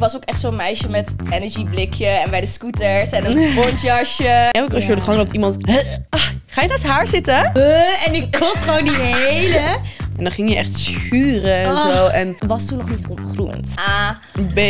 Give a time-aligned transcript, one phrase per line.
[0.00, 4.28] was ook echt zo'n meisje met energy blikje en bij de scooters en een bontjasje.
[4.28, 5.56] En ook als je door de gang loopt, iemand...
[6.10, 7.50] Ah, ga je naast haar zitten?
[7.56, 9.58] Uh, en ik kot gewoon die hele.
[10.16, 11.80] En dan ging je echt schuren en Oh.
[11.96, 12.06] zo.
[12.06, 13.74] En Was toen nog niet ontgroend.
[13.88, 14.54] A, B.
[14.54, 14.60] B.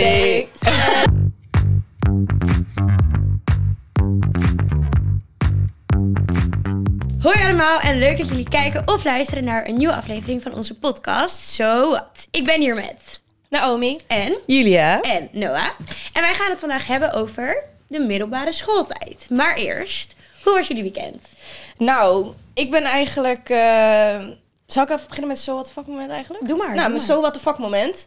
[7.22, 10.78] Hoi allemaal en leuk dat jullie kijken of luisteren naar een nieuwe aflevering van onze
[10.78, 11.36] podcast.
[11.36, 12.28] So What.
[12.30, 13.20] Ik ben hier met
[13.54, 13.98] Naomi.
[14.06, 15.00] en Julia.
[15.00, 15.68] en Noah.
[16.12, 19.26] En wij gaan het vandaag hebben over de middelbare schooltijd.
[19.30, 21.28] Maar eerst, hoe was jullie weekend?
[21.76, 23.48] Nou, ik ben eigenlijk...
[23.48, 24.28] eh,
[24.66, 26.46] Zal ik even beginnen met zo what the fuck moment eigenlijk?
[26.46, 28.06] Doe maar, Nou, mijn zo what the fuck moment.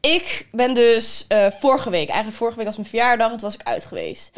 [0.00, 3.54] Ik ben dus eh, vorige week, eigenlijk vorige week was mijn verjaardag en toen was
[3.54, 4.30] ik uit geweest.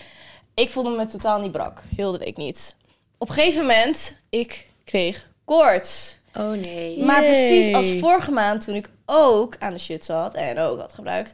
[0.55, 2.75] Ik voelde me totaal niet brak, heel de week niet.
[3.19, 6.17] Op een gegeven moment, ik kreeg koorts.
[6.35, 7.03] Oh nee.
[7.03, 10.95] Maar precies als vorige maand toen ik ook aan de shit zat en ook had
[10.95, 11.33] gebruikt,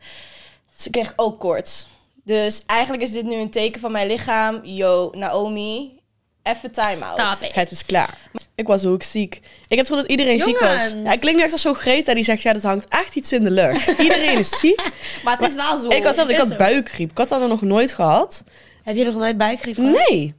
[0.77, 1.87] ze kreeg ook koorts.
[2.25, 4.61] Dus eigenlijk is dit nu een teken van mijn lichaam.
[4.63, 6.01] Yo, Naomi,
[6.43, 7.37] even time out.
[7.37, 7.55] Stop it.
[7.55, 8.19] Het is klaar.
[8.55, 9.35] Ik was ook ziek.
[9.35, 10.95] Ik heb het gevoel dat iedereen ziek was.
[11.05, 13.33] Ja, ik klink nu echt als zo'n Greta die zegt, ja, dat hangt echt iets
[13.33, 13.89] in de lucht.
[13.99, 14.91] Iedereen is ziek.
[15.25, 15.89] Maar het is wel zo.
[15.89, 17.11] Ik had zelf, ik had buikgriep.
[17.11, 18.45] Ik had dat nog nooit gehad.
[18.83, 20.09] Heb je nog nooit buikgriep gehad?
[20.09, 20.35] Nee.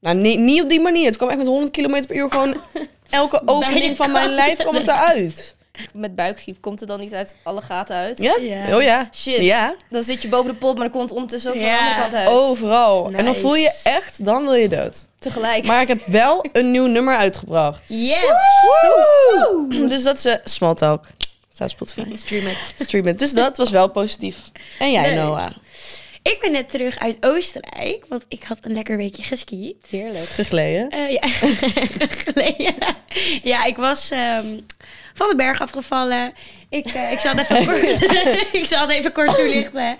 [0.00, 1.04] Nou, nee, niet op die manier.
[1.04, 2.54] Het kwam echt met 100 km per uur gewoon...
[3.10, 5.56] Elke opening van mijn lijf kwam het eruit.
[5.92, 8.18] Met buikgriep komt het dan niet uit alle gaten uit?
[8.18, 8.36] Ja?
[8.40, 8.76] Ja.
[8.76, 9.08] Oh ja.
[9.14, 9.38] Shit.
[9.38, 9.74] Ja.
[9.90, 12.00] Dan zit je boven de pot, maar dan komt het ondertussen ook van de andere
[12.00, 12.28] kant uit.
[12.28, 13.10] Overal.
[13.12, 15.06] En dan voel je echt, dan wil je dood.
[15.18, 15.66] Tegelijk.
[15.66, 17.82] Maar ik heb wel een nieuw nummer uitgebracht.
[17.86, 18.32] Yes!
[19.68, 21.06] Dus dat is uh, Small Talk.
[21.52, 22.16] Staat Spotify.
[22.16, 22.74] Stream it.
[22.78, 23.18] Stream it.
[23.18, 24.36] Dus dat was wel positief.
[24.78, 25.14] En jij.
[25.14, 25.50] Noah?
[26.22, 29.86] Ik ben net terug uit Oostenrijk, want ik had een lekker weekje geskiet.
[29.90, 30.28] Heerlijk.
[30.28, 30.88] Gegleden.
[30.88, 31.28] Eh, ja.
[32.24, 32.74] Geleden.
[33.42, 34.58] ja, ik was ehm,
[35.14, 36.34] van de berg afgevallen.
[36.68, 38.02] Ik, eh, ik zal het even kort,
[38.62, 39.96] ik zal het even kort toelichten.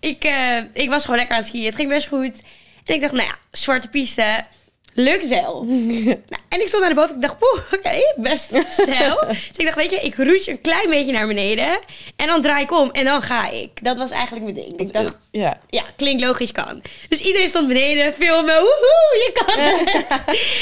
[0.00, 1.64] Ik, eh, ik was gewoon lekker aan het skiën.
[1.64, 2.42] Het ging best goed.
[2.84, 4.44] En ik dacht, nou ja, zwarte piste,
[4.94, 5.64] lukt wel.
[5.64, 7.14] nou, en ik stond naar de boven.
[7.14, 9.18] Ik dacht, poeh, oké, best snel.
[9.28, 11.78] dus ik dacht, weet je, ik roes een klein beetje naar beneden.
[12.16, 13.70] En dan draai ik om en dan ga ik.
[13.84, 14.80] Dat was eigenlijk mijn ding.
[14.80, 15.60] Ik dacht, Ja.
[15.70, 16.82] ja, klinkt logisch, kan.
[17.08, 20.04] Dus iedereen stond beneden, filmen, woehoe, je kan het.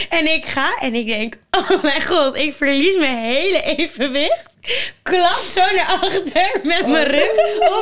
[0.09, 4.43] en ik ga en ik denk, oh mijn god, ik verlies mijn hele evenwicht.
[5.03, 7.31] Klap zo naar achter met mijn rug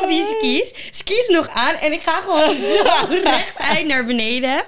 [0.02, 0.74] op die skis.
[0.90, 4.62] Skis nog aan en ik ga gewoon zo rechtuit naar beneden.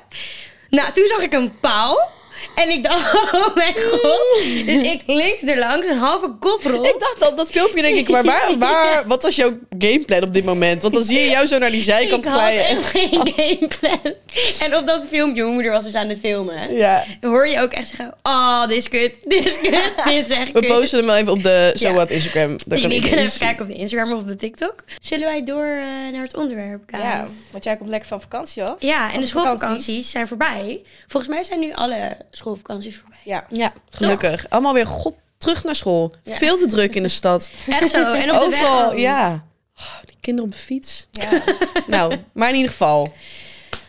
[0.71, 2.10] Nou, toen zag ik een paal.
[2.55, 4.43] En ik dacht, oh mijn god.
[4.65, 6.84] Dus ik links erlangs, een halve koprol.
[6.87, 10.23] Ik dacht al op dat filmpje, denk ik, maar waar, waar, wat was jouw gameplan
[10.23, 10.83] op dit moment?
[10.83, 12.67] Want dan zie je jou zo naar die zijkant ik had glijden.
[12.67, 14.15] echt geen gameplan.
[14.61, 16.75] En op dat filmpje, mijn moeder was dus aan het filmen.
[16.77, 17.05] Ja.
[17.21, 20.37] Dan hoor je ook echt zeggen, oh, dit is kut, dit is kut, dit is
[20.37, 20.67] echt We kut.
[20.69, 22.07] posten hem wel even op de So Ja.
[22.09, 22.49] Instagram.
[22.49, 24.75] Dan kan Jullie kunnen even kijken op de Instagram of op de TikTok.
[25.01, 27.03] Zullen wij door eh, naar het onderwerp, guys?
[27.03, 28.75] Ja, want jij komt lekker van vakantie af.
[28.78, 30.11] Ja, en de schoolvakanties vakanties.
[30.11, 30.83] zijn voorbij.
[31.07, 33.19] Volgens mij zijn nu alle schoolvakanties voorbij.
[33.24, 33.47] Ja.
[33.48, 34.47] Ja, gelukkig.
[34.48, 36.14] Allemaal weer god terug naar school.
[36.24, 36.36] Ja.
[36.36, 37.50] Veel te druk in de stad.
[37.66, 38.12] Echt zo.
[38.12, 38.98] En op de weg Overal, ook.
[38.98, 39.44] ja.
[39.78, 41.06] Oh, die kinderen op de fiets.
[41.10, 41.42] ja.
[41.86, 43.12] Nou, maar in ieder geval.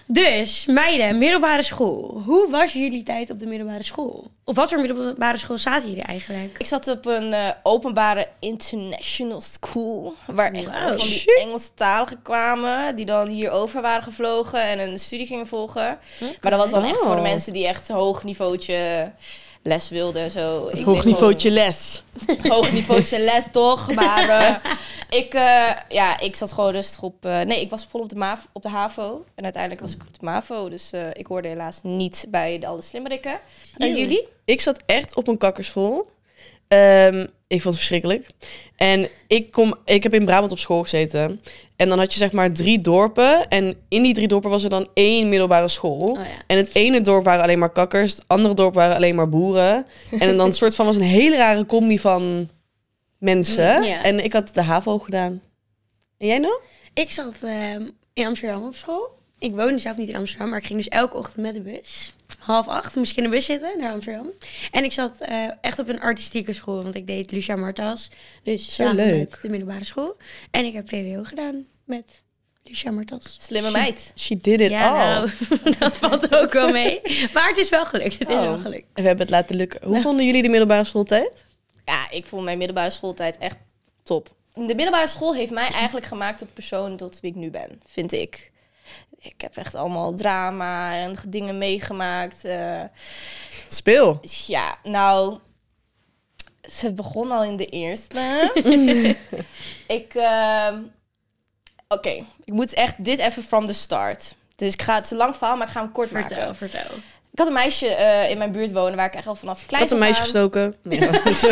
[0.09, 2.21] Dus, meiden, middelbare school.
[2.25, 4.27] Hoe was jullie tijd op de middelbare school?
[4.43, 6.55] Op wat voor middelbare school zaten jullie eigenlijk?
[6.57, 10.13] Ik zat op een eh, openbare international school.
[10.27, 10.75] Waar echt Wow.
[10.87, 11.37] van die.
[11.39, 12.95] Engelstaligen kwamen.
[12.95, 15.99] Die dan hierover waren gevlogen en een studie gingen volgen.
[16.41, 19.11] Maar dat was dan echt voor de mensen die echt hoog niveautje
[19.67, 20.67] les wilden en zo.
[20.67, 22.03] Ik Hoog niveautje les.
[22.53, 23.91] Hoog niveautje les toch.
[23.95, 24.55] Maar eh,
[25.19, 27.25] ik, eh, ja, ik zat gewoon rustig op...
[27.25, 29.25] eh, nee, ik was school op de, MAV, op de HAVO.
[29.35, 30.69] En uiteindelijk was ik op de MAVO.
[30.69, 33.39] Dus ik hoorde helaas niet bij de alle slimmerikken.
[33.77, 34.27] En jullie?
[34.45, 36.07] Ik zat echt op een kakkerschool.
[36.67, 38.27] Ehm, ik vond het verschrikkelijk.
[38.75, 41.41] En ik, kom, ik heb in Brabant op school gezeten.
[41.75, 43.47] En dan had je zeg maar drie dorpen.
[43.47, 46.09] En in die drie dorpen was er dan één middelbare school.
[46.09, 46.43] Oh ja.
[46.47, 48.11] En het ene dorp waren alleen maar kakkers.
[48.11, 49.85] Het andere dorp waren alleen maar boeren.
[50.19, 52.49] En dan soort van was een hele rare combi van
[53.17, 53.83] mensen.
[53.83, 54.03] Ja.
[54.03, 55.41] En ik had de HAVO gedaan.
[56.17, 56.59] En jij nou?
[56.93, 59.09] Ik zat ehm, in Amsterdam op school.
[59.39, 62.15] Ik woonde zelf niet in Amsterdam, maar ik ging dus elke ochtend met de bus.
[62.47, 64.29] Half acht ik in de bus zitten naar Amsterdam.
[64.71, 68.09] En ik zat eh, echt op een artistieke school, want ik deed Lucia Martas.
[68.43, 69.29] Dus samen leuk.
[69.29, 70.17] met de middelbare school.
[70.51, 72.23] En ik heb VWO gedaan met
[72.63, 73.35] Lucia Martas.
[73.39, 74.11] Slimme meid.
[74.15, 75.25] She did it Ja, all.
[75.25, 75.29] nou,
[75.79, 77.01] dat valt ook wel mee.
[77.33, 78.41] Maar het is wel gelukt, het is Oh.
[78.41, 78.85] wel gelukt.
[78.93, 79.79] En we hebben het laten lukken.
[79.83, 81.45] Hoe vonden jullie de middelbare schooltijd?
[81.85, 83.55] Ja, ik vond mijn middelbare schooltijd echt
[84.03, 84.29] top.
[84.53, 88.11] De middelbare school heeft mij eigenlijk gemaakt tot persoon tot wie ik nu ben, vind
[88.11, 88.51] ik.
[89.27, 92.45] Ik heb echt allemaal drama en dingen meegemaakt.
[92.45, 92.81] eh.
[93.69, 94.19] Speel.
[94.47, 95.39] ja, nou,
[96.61, 98.51] het begon al in de eerste.
[99.87, 100.81] ik, ehm,
[101.89, 102.09] Oké,
[102.43, 104.35] ik moet echt dit even from the start.
[104.55, 106.55] Dus ik ga het te lang verhaal, maar ik ga hem kort Vertel, maken.
[106.55, 106.95] vertel.
[107.37, 109.67] Ik had een meisje eh, in mijn buurt wonen waar ik echt al vanaf Ik
[109.67, 110.75] klein had een meisje aan- gestoken.
[110.83, 111.09] Nee.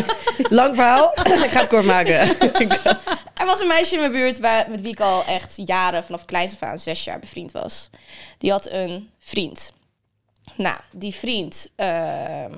[0.59, 1.11] Lang verhaal.
[1.23, 2.19] ik ga het kort maken.
[3.35, 6.25] Er was een meisje in mijn buurt waar, met wie ik al echt jaren, vanaf
[6.25, 7.89] kleins af aan, zes jaar bevriend was.
[8.37, 9.73] Die had een vriend.
[10.55, 12.53] Nou, die vriend ehm,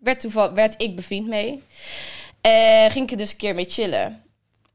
[0.00, 1.62] werd, toeval, werd ik bevriend mee.
[2.40, 4.24] En ging ik er dus een keer mee chillen.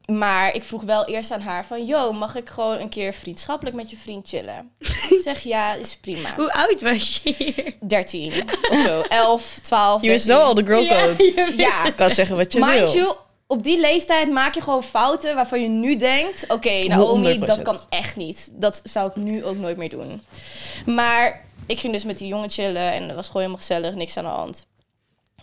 [0.05, 1.85] Maar ik vroeg wel eerst aan haar van...
[1.85, 4.71] Yo, mag ik gewoon een keer vriendschappelijk met je vriend chillen?
[5.09, 6.35] Ik zeg ja, is prima.
[6.35, 7.75] Hoe oud was je hier?
[7.79, 9.01] 13 of zo.
[9.01, 10.43] 11, 12, Je wist 13.
[10.43, 11.53] wel al de girl code.
[11.57, 12.93] Ja, Je kan zeggen wat je Mind wil.
[12.93, 13.15] you,
[13.47, 16.45] op die leeftijd maak je gewoon fouten waarvan je nu denkt...
[16.47, 17.39] Oké, Naomi, 100%.
[17.39, 18.49] dat kan echt niet.
[18.53, 20.21] Dat zou ik nu ook nooit meer doen.
[20.85, 24.17] Maar ik ging dus met die jongen chillen en dat was gewoon helemaal gezellig, niks
[24.17, 24.65] aan de hand.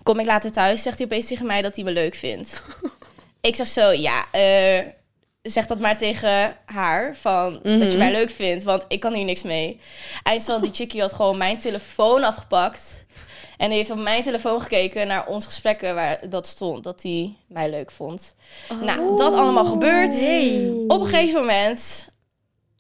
[0.03, 2.65] Kom ik later thuis, zegt hij opeens tegen mij dat hij me leuk vindt.
[3.40, 4.85] Ik zeg zo, ja, eh,
[5.43, 9.25] zeg dat maar tegen haar, van dat je mij leuk vindt, want ik kan hier
[9.25, 9.81] niks mee.
[10.23, 13.06] Eindstand, die chickie had gewoon mijn telefoon afgepakt...
[13.58, 17.70] En heeft op mijn telefoon gekeken naar ons gesprekken waar dat stond, dat hij mij
[17.70, 18.35] leuk vond.
[18.81, 20.14] Nou, dat allemaal gebeurd.
[20.87, 22.06] Op een gegeven moment,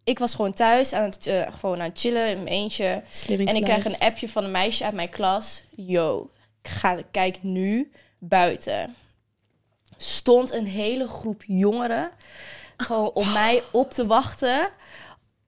[0.04, 3.02] ik was gewoon thuis aan het, eh, gewoon aan het chillen in mijn eentje.
[3.28, 5.62] En ik krijg een appje van een meisje uit mijn klas.
[5.70, 6.30] Yo,
[6.62, 8.94] ik ga, kijk nu buiten.
[10.00, 12.10] Stond een hele groep jongeren
[12.76, 14.68] gewoon om mij op te wachten.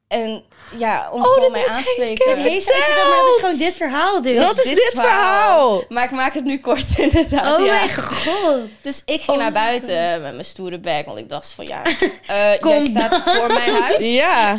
[0.08, 0.44] En
[0.78, 2.26] ja, om gewoon dat mij aan te spreken.
[2.26, 4.36] Maar dat is gewoon dit verhaal dus.
[4.36, 5.84] Dat is dit verhaal.
[5.88, 7.58] Maar ik maak het nu kort inderdaad.
[7.58, 7.74] Oh ja.
[7.74, 8.60] mijn god.
[8.82, 11.04] Dus ik ging Oh naar buiten met mijn stoere bag.
[11.04, 11.82] Want ik dacht van ja,
[12.60, 13.36] Kom jij staat dan.
[13.36, 14.14] voor mijn huis.
[14.22, 14.58] Ja.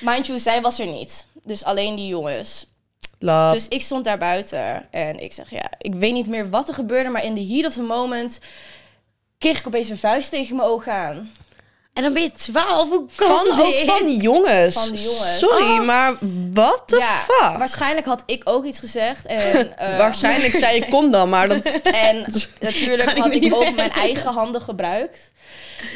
[0.00, 1.26] Mind you, zij was er niet.
[1.42, 2.66] Dus alleen die jongens.
[3.18, 3.54] Love.
[3.54, 6.74] Dus ik stond daar buiten en ik zeg ja, ik weet niet meer wat er
[6.74, 7.08] gebeurde.
[7.08, 8.40] Maar in de heat of the moment
[9.38, 11.30] kreeg ik opeens een vuist tegen mijn ogen aan.
[11.92, 12.88] En dan ben je 12.
[12.88, 13.84] Hoe kan van, ook dit?
[13.84, 14.74] van die jongens.
[14.74, 15.38] Van die jongens.
[15.38, 15.84] Sorry, Oh.
[15.86, 16.14] maar
[16.52, 17.58] what the ja, fuck?
[17.58, 19.26] waarschijnlijk had ik ook iets gezegd.
[19.26, 19.38] En,
[19.78, 21.64] eh, Waarschijnlijk zei ik kom dan, maar dat...
[21.82, 22.20] En
[22.60, 25.32] natuurlijk ik had ik ook mijn eigen handen gebruikt.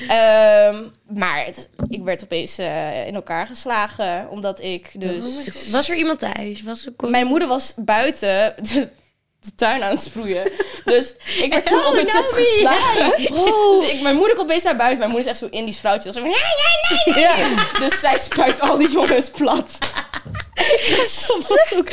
[0.09, 4.29] Ehm, maar het- ik werd opeens eh, in elkaar geslagen.
[4.31, 5.71] Omdat ik dus...
[5.71, 6.63] Was er iemand thuis?
[6.63, 8.55] Was er Mijn moeder was buiten
[9.43, 10.51] de, tuin aan het sproeien.
[10.85, 13.11] Dus ik werd toen ondertussen Naomi, geslagen.
[13.81, 14.99] Dus ik, mijn moeder komt opeens naar buiten.
[14.99, 16.13] Mijn moeder is echt zo Indisch vrouwtje.
[16.13, 17.25] Dat nee, nee, nee, nee.
[17.25, 17.79] Ja.
[17.79, 19.79] Dus zij spuit al die jongens plat.
[20.89, 21.91] Dat was ook-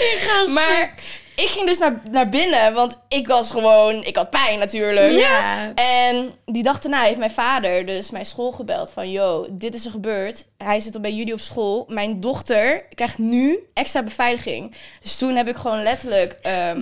[0.47, 0.93] maar
[1.41, 4.03] ik ging dus naar, naar binnen, want ik was gewoon...
[4.03, 5.11] Ik had pijn natuurlijk.
[5.11, 5.71] Ja.
[5.75, 9.11] En die dag daarna heeft mijn vader dus mijn school gebeld van...
[9.11, 10.45] Yo, dit is er gebeurd.
[10.57, 11.85] Hij zit al bij jullie op school.
[11.87, 14.75] Mijn dochter krijgt nu extra beveiliging.
[15.01, 16.35] Dus toen heb ik gewoon letterlijk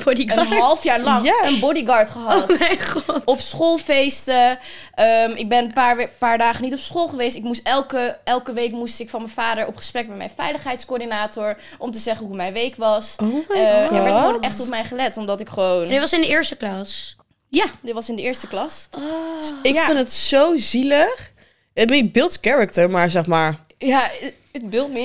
[0.04, 0.52] Bodyguard.
[0.52, 2.52] een half jaar lang een bodyguard gehad.
[2.52, 3.22] Oh mijn god.
[3.26, 4.60] Op schoolfeesten.
[4.96, 7.36] Ehm, ik ben een paar, paar dagen niet op school geweest.
[7.36, 11.58] Ik moest elke, elke week moest ik van mijn vader op gesprek met mijn veiligheidscoördinator.
[11.78, 13.16] Om te zeggen hoe mijn week was.
[13.22, 14.26] Oh my Eh, er werd God.
[14.26, 15.18] gewoon echt op mij gelet.
[15.18, 15.88] Omdat ik gewoon...
[15.88, 17.16] Je was in de eerste klas.
[17.50, 18.90] Ja, dit was in de eerste klas.
[19.64, 19.86] Ik Ja.
[19.86, 21.32] vind het zo zielig.
[21.74, 23.56] Het builds character, maar zeg maar...
[23.78, 24.10] Ja,
[24.52, 25.00] het built me.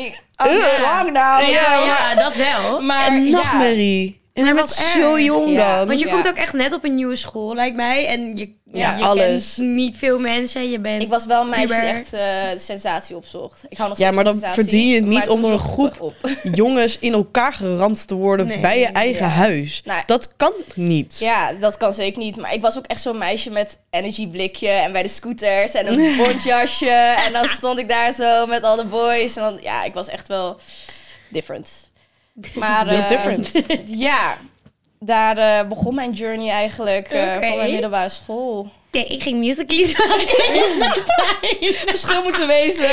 [0.44, 0.68] I'm Ja.
[0.74, 1.40] strong now.
[1.50, 2.80] Ja, Ja, dat wel.
[2.80, 4.21] Maar Een ja, nachtmerrie.
[4.34, 5.86] En hij wat zo jong Ja, dan.
[5.86, 6.12] Want je Ja.
[6.12, 8.06] komt ook echt net op een nieuwe school, lijkt mij.
[8.06, 9.54] En je, ja, Ja, je alles.
[9.54, 10.70] kent niet veel mensen.
[10.70, 12.20] Je bent ik was wel een meisje die echt eh,
[12.52, 13.64] de sensatie opzocht.
[13.68, 16.00] Ik hou nog Ja, maar dan sensatie, verdien je het niet om door een groep
[16.00, 16.14] op.
[16.54, 18.60] jongens in elkaar geramd te worden Nee.
[18.60, 19.32] bij je eigen Ja.
[19.32, 19.82] huis.
[19.84, 21.16] Nou, dat kan niet.
[21.18, 22.36] Ja, dat kan zeker niet.
[22.36, 26.16] Maar ik was ook echt zo'n meisje met energieblikje en bij de scooters en een
[26.26, 26.90] bontjasje.
[27.26, 29.36] en dan stond ik daar zo met al de boys.
[29.36, 30.60] En dan, ja, ik was echt wel
[31.30, 31.90] different.
[32.54, 33.52] Maar eh, different.
[34.08, 34.36] ja,
[35.00, 37.46] daar eh, begon mijn journey eigenlijk eh Oké.
[37.48, 38.70] van mijn middelbare school.
[38.90, 40.28] Nee, ik ging musicals maken.
[41.86, 42.88] Verschil moeten wezen.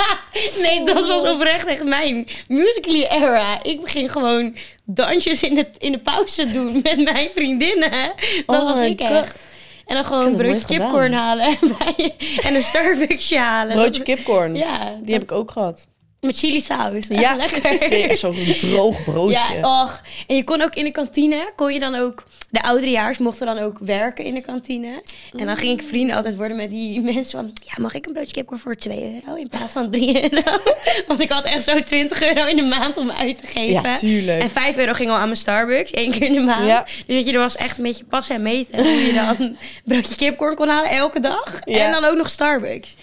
[0.62, 3.62] nee, dat was oprecht echt mijn musically era.
[3.62, 8.12] Ik ging gewoon dansjes in de, in de pauze doen met mijn vriendinnen.
[8.46, 9.10] Dat Oh was ik God.
[9.10, 9.38] echt.
[9.86, 13.76] En dan gewoon een broodje kipcorn halen en, bij- en een Starbucksje halen.
[13.76, 14.54] Broodje kipcorn.
[14.54, 15.86] Ja, Die heb ik ook gehad.
[16.20, 17.06] Met chili saus.
[17.08, 17.78] Ja, lekker.
[17.88, 18.16] zeker.
[18.16, 19.38] Zo'n droog broodje.
[19.54, 20.00] Ja, och.
[20.26, 23.58] En je kon ook in de kantine, kon je dan ook, de ouderejaars mochten dan
[23.58, 25.02] ook werken in de kantine.
[25.36, 28.12] En dan ging ik vrienden altijd worden met die mensen van, ja, mag ik een
[28.12, 30.58] broodje kipcorn voor 2 euro in plaats van 3 euro?
[31.08, 33.82] Want ik had echt zo 20 euro in de maand om uit te geven.
[33.82, 34.42] Ja, tuurlijk.
[34.42, 36.66] En 5 euro ging al aan mijn Starbucks, één keer in de maand.
[36.66, 36.86] Ja.
[37.06, 39.56] Dus dat je, er was echt een beetje passen en meten hoe je dan een
[39.84, 41.60] broodje kipcorn kon halen elke dag.
[41.64, 41.78] Ja.
[41.78, 42.96] En dan ook nog Starbucks.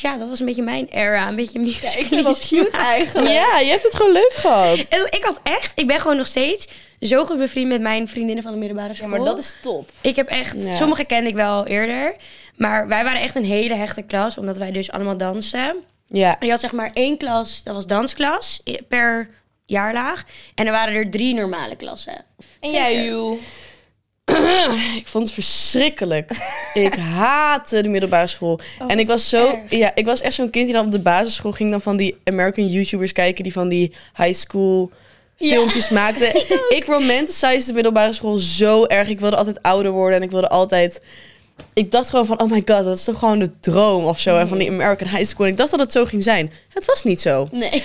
[0.00, 1.82] Dus ja, dat was een beetje mijn era, een beetje Ja, music.
[1.82, 3.28] ik vind het wel cute eigenlijk.
[3.28, 4.78] Ja, je hebt het gewoon leuk gehad.
[4.78, 6.68] En Ik had echt, ik ben gewoon nog steeds
[7.00, 9.08] zo goed bevriend met mijn vriendinnen van de middelbare Ja, school.
[9.08, 9.90] maar dat is top.
[10.00, 10.76] Ik heb echt, Ja.
[10.76, 12.14] sommige kende ik wel eerder.
[12.56, 15.76] Maar wij waren echt een hele hechte klas, omdat wij dus allemaal dansten.
[16.06, 16.36] Ja.
[16.40, 19.28] Je had zeg maar één klas, dat was dansklas, i- per
[19.66, 20.24] jaarlaag.
[20.54, 22.24] En er waren er drie normale klassen.
[22.60, 23.38] En jij, Joe?
[24.96, 26.30] Ik vond het verschrikkelijk.
[26.74, 28.60] ik haatte de middelbare school.
[28.78, 29.46] Oh, en ik was zo...
[29.46, 29.58] erg.
[29.68, 31.70] Ja, ik was echt zo'n kind die dan op de basisschool ging...
[31.70, 33.42] dan van die American YouTubers kijken...
[33.42, 34.90] die van die high school
[35.36, 36.34] filmpjes maakten.
[36.76, 39.08] Ik romanticiseerde de middelbare school zo erg.
[39.08, 40.16] Ik wilde altijd ouder worden.
[40.16, 41.00] En ik wilde altijd...
[41.72, 42.40] Ik dacht gewoon van...
[42.40, 44.38] Oh my god, dat is toch gewoon de droom of zo.
[44.38, 45.46] En van die American high school.
[45.46, 46.52] En ik dacht dat het zo ging zijn.
[46.68, 47.48] Het was niet zo.
[47.52, 47.82] Nee.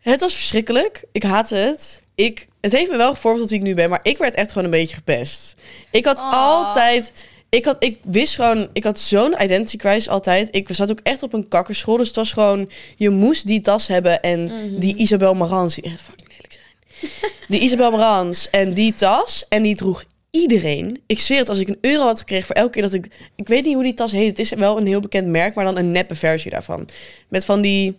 [0.00, 1.04] Het was verschrikkelijk.
[1.12, 2.00] Ik haatte het.
[2.16, 4.48] Ik, het heeft me wel gevormd tot wie ik nu ben, maar ik werd echt
[4.48, 5.54] gewoon een beetje gepest.
[5.90, 6.32] Ik had Oh.
[6.32, 7.12] altijd...
[7.48, 8.68] Ik, had, ik wist gewoon...
[8.72, 10.48] Ik had zo'n identity crisis altijd.
[10.54, 11.96] Ik zat ook echt op een kakkerschool.
[11.96, 12.70] Dus het was gewoon...
[12.96, 15.74] Je moest die tas hebben en die Isabel Marans...
[15.74, 17.32] Die echt fucking lelijk zijn.
[17.48, 19.44] die Isabel Marans en die tas.
[19.48, 21.02] En die droeg iedereen.
[21.06, 23.06] Ik zweer het, als ik een euro had gekregen voor elke keer dat ik...
[23.36, 24.28] Ik weet niet hoe die tas heet.
[24.28, 26.88] Het is wel een heel bekend merk, maar dan een neppe versie daarvan.
[27.28, 27.98] Met van die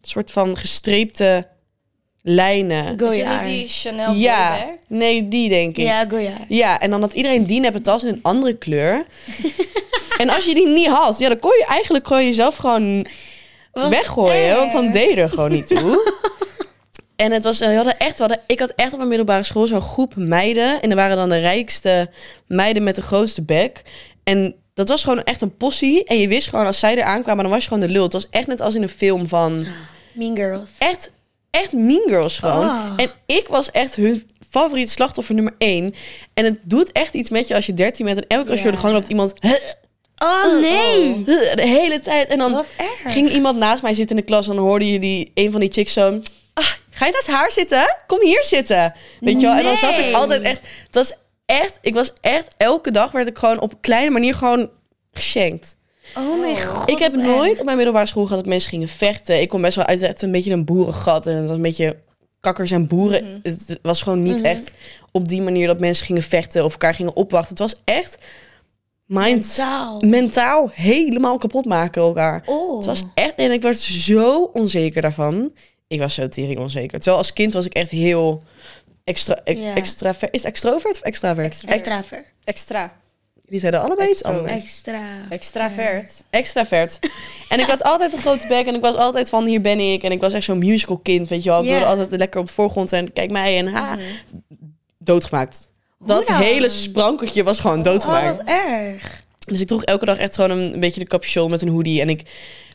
[0.00, 1.46] soort van gestreepte
[2.28, 2.84] lijnen.
[2.84, 3.34] Is het Goya.
[3.40, 4.78] niet die Chanel Ja, Boyback?
[4.86, 5.84] nee, die denk ik.
[5.84, 6.06] Ja.
[6.48, 9.06] Ja, en dan had iedereen die neppe tas in een andere kleur.
[10.18, 13.06] en als je die niet had, ja, dan kon je eigenlijk gewoon jezelf gewoon
[13.72, 14.56] Wat weggooien.
[14.56, 15.96] Want dan deed je er gewoon niet toe.
[17.16, 19.66] En het was, we hadden echt, we hadden, ik had echt op mijn middelbare school
[19.66, 20.82] zo'n groep meiden.
[20.82, 22.10] En er waren dan de rijkste
[22.46, 23.82] meiden met de grootste bek.
[24.24, 26.04] En dat was gewoon echt een possie.
[26.04, 28.02] En je wist gewoon, als zij er aankwamen, dan was je gewoon de lul.
[28.02, 29.66] Het was echt net als in een film van
[30.12, 30.68] Mean Girls.
[30.78, 31.10] echt,
[31.50, 32.68] echt Mean Girls gewoon.
[32.68, 32.92] Oh.
[32.96, 35.94] En ik was echt hun favoriet slachtoffer nummer één.
[36.34, 38.60] En het doet echt iets met je als je 13 bent en elke keer als
[38.62, 38.98] je door de gang Ja.
[38.98, 39.32] loopt iemand...
[40.18, 41.22] Oh nee.
[41.24, 42.28] De hele tijd.
[42.28, 42.64] En dan
[43.04, 45.60] ging iemand naast mij zitten in de klas en dan hoorde je die, een van
[45.60, 46.20] die chicks zo...
[46.54, 47.96] Ah, ga je naast haar zitten?
[48.06, 48.94] Kom hier zitten.
[49.20, 49.56] Weet je wel?
[49.56, 50.66] En dan zat ik altijd echt...
[50.86, 51.12] Het was
[51.46, 51.78] echt...
[51.80, 52.48] Ik was echt...
[52.56, 54.70] Elke dag werd ik gewoon op een kleine manier gewoon
[55.12, 55.76] geschenkt.
[56.16, 56.90] Oh mijn god.
[56.90, 57.58] Ik heb nooit erg.
[57.58, 59.40] op mijn middelbare school gehad dat mensen gingen vechten.
[59.40, 61.26] Ik kom best wel uit echt een beetje een boerengat.
[61.26, 61.96] En het was een beetje
[62.40, 63.24] kakkers en boeren.
[63.24, 63.38] Mhm.
[63.42, 64.70] Het was gewoon niet echt
[65.12, 67.48] op die manier dat mensen gingen vechten of elkaar gingen opwachten.
[67.50, 68.18] Het was echt
[69.06, 70.00] mind, Mentaal.
[70.04, 72.42] mentaal helemaal kapot maken elkaar.
[72.46, 72.76] Oh.
[72.76, 75.52] Het was echt, en ik werd zo onzeker daarvan.
[75.86, 76.98] Ik was zo tering onzeker.
[76.98, 78.42] Terwijl als kind was ik echt heel
[79.04, 79.74] extra, ex- Ja.
[79.74, 80.34] extravert.
[80.34, 81.46] Is het extrovert of extravert?
[81.46, 81.80] Extravert.
[81.80, 82.24] Ex- Extra ver.
[82.44, 82.92] Extra.
[83.48, 84.48] Die zeiden allebei iets Extrovert.
[84.50, 84.64] anders.
[84.64, 85.02] Extra.
[85.28, 86.24] Extravert.
[86.30, 86.98] Extravert.
[87.48, 90.02] En ik had altijd een grote bek en ik was altijd van hier ben ik.
[90.02, 91.62] En ik was echt zo'n musical kind, weet je wel.
[91.62, 93.12] Ik wilde altijd lekker op de voorgrond zijn.
[93.12, 93.96] Kijk mij en ha.
[94.98, 95.70] Doodgemaakt.
[95.98, 96.36] Dat dan?
[96.36, 98.36] hele sprankeltje was gewoon Oh, doodgemaakt.
[98.36, 99.22] wat erg.
[99.46, 102.00] Dus ik droeg elke dag echt gewoon een, een beetje de capuchon met een hoodie.
[102.00, 102.22] En ik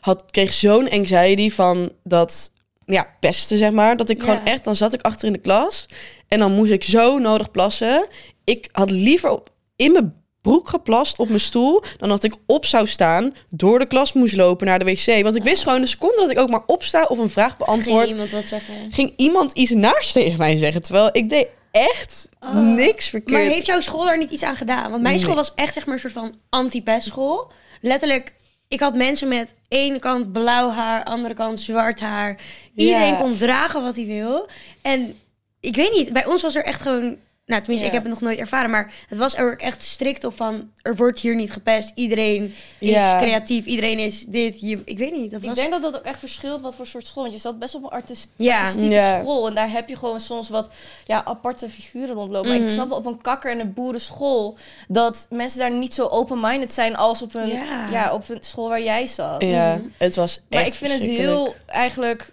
[0.00, 2.50] had, kreeg zo'n anxiety van dat,
[2.86, 3.96] ja, pesten zeg maar.
[3.96, 5.86] Dat ik gewoon echt, dan zat ik achter in de klas.
[6.28, 8.06] En dan moest ik zo nodig plassen.
[8.44, 10.14] Ik had liever op, in mijn
[10.44, 11.82] broek geplast op mijn stoel...
[11.98, 15.22] dan dat ik op zou staan, door de klas moest lopen naar de wc.
[15.22, 17.58] Want ik wist gewoon de seconde dat ik ook maar opsta of een vraag Ging
[17.66, 18.10] beantwoord...
[18.10, 18.74] iemand wat zeggen?
[18.92, 20.82] ging iemand iets naars tegen mij zeggen.
[20.82, 22.56] Terwijl ik deed echt Oh.
[22.56, 23.42] niks verkeerd.
[23.44, 24.90] Maar heeft jouw school daar niet iets aan gedaan?
[24.90, 25.18] Want mijn Nee.
[25.24, 27.50] school was echt zeg maar een soort van anti-pestschool.
[27.80, 28.34] Letterlijk,
[28.68, 32.40] ik had mensen met ene kant blauw haar, andere kant zwart haar.
[32.76, 34.48] Iedereen kon dragen wat hij wil.
[34.82, 35.14] En
[35.60, 37.16] ik weet niet, bij ons was er echt gewoon...
[37.46, 37.94] Nou, tenminste, Ja.
[37.94, 40.70] ik heb het nog nooit ervaren, maar het was er ook echt strikt op van...
[40.82, 43.18] Er wordt hier niet gepest, iedereen is Ja.
[43.18, 44.60] creatief, iedereen is dit.
[44.60, 45.58] Je, ik weet niet, dat Ik was...
[45.58, 47.22] denk dat dat ook echt verschilt wat voor soort school.
[47.22, 48.58] Want je zat best op een artist, Ja.
[48.58, 49.20] artistieke Ja.
[49.20, 49.46] school.
[49.48, 50.70] En daar heb je gewoon soms wat
[51.06, 52.48] ja, aparte figuren rondlopen.
[52.48, 52.72] Maar ik Mhm.
[52.72, 54.56] snap wel op een kakker en een boerenschool...
[54.88, 57.88] dat mensen daar niet zo open-minded zijn als op een, Ja.
[57.90, 58.12] ja.
[58.14, 59.42] op een school waar jij zat.
[59.42, 59.84] Ja, Mhm.
[59.98, 62.32] het was Maar echt ik vind het heel eigenlijk.